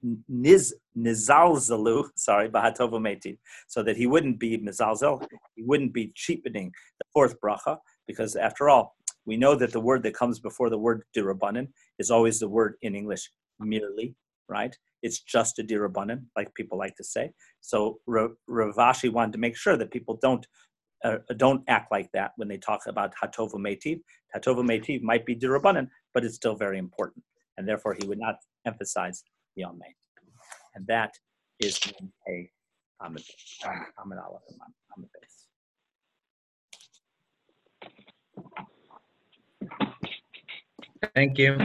Niz 0.04 0.72
nizalzalu, 0.98 2.08
sorry, 2.16 2.48
bahatovo 2.48 2.98
meti, 3.00 3.38
so 3.68 3.82
that 3.82 3.96
he 3.96 4.06
wouldn't 4.06 4.38
be 4.38 4.58
mizalzel, 4.58 5.24
he 5.54 5.62
wouldn't 5.62 5.92
be 5.92 6.12
cheapening 6.14 6.72
the 6.98 7.04
fourth 7.12 7.40
bracha, 7.40 7.78
because 8.06 8.34
after 8.36 8.68
all, 8.68 8.96
we 9.24 9.36
know 9.36 9.54
that 9.54 9.72
the 9.72 9.80
word 9.80 10.02
that 10.02 10.14
comes 10.14 10.40
before 10.40 10.70
the 10.70 10.78
word 10.78 11.04
dirabanan 11.16 11.68
is 11.98 12.10
always 12.10 12.40
the 12.40 12.48
word 12.48 12.74
in 12.82 12.96
English 12.96 13.30
merely, 13.60 14.16
right? 14.48 14.76
It's 15.02 15.20
just 15.20 15.60
a 15.60 15.62
dirabanan, 15.62 16.24
like 16.36 16.52
people 16.54 16.78
like 16.78 16.96
to 16.96 17.04
say. 17.04 17.30
So 17.60 18.00
Ra- 18.06 18.28
Rav 18.48 18.74
Ashi 18.74 19.12
wanted 19.12 19.32
to 19.34 19.38
make 19.38 19.56
sure 19.56 19.76
that 19.76 19.92
people 19.92 20.18
don't 20.20 20.46
uh, 21.04 21.18
don't 21.36 21.62
act 21.68 21.90
like 21.90 22.08
that 22.12 22.30
when 22.36 22.48
they 22.48 22.58
talk 22.58 22.82
about 22.86 23.12
Hatovu 23.20 23.54
Metiv. 23.54 24.00
Hatovu 24.36 24.64
Metiv 24.64 25.02
might 25.02 25.26
be 25.26 25.34
dirabanan, 25.34 25.88
but 26.14 26.24
it's 26.24 26.36
still 26.36 26.54
very 26.54 26.78
important, 26.78 27.24
and 27.56 27.68
therefore 27.68 27.96
he 28.00 28.06
would 28.06 28.20
not 28.20 28.36
emphasize 28.66 29.22
the 29.56 29.64
Amen. 29.64 29.94
And 30.74 30.86
that 30.86 31.14
is 31.60 31.80
a 32.28 32.50
Amud 33.02 33.24
Amud 33.98 34.24
Aleph 34.24 34.42
and 34.48 34.60
Amud 34.96 35.08
Base. 35.20 35.46
Thank 41.14 41.38
you. 41.38 41.58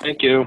Thank 0.00 0.22
you. 0.22 0.46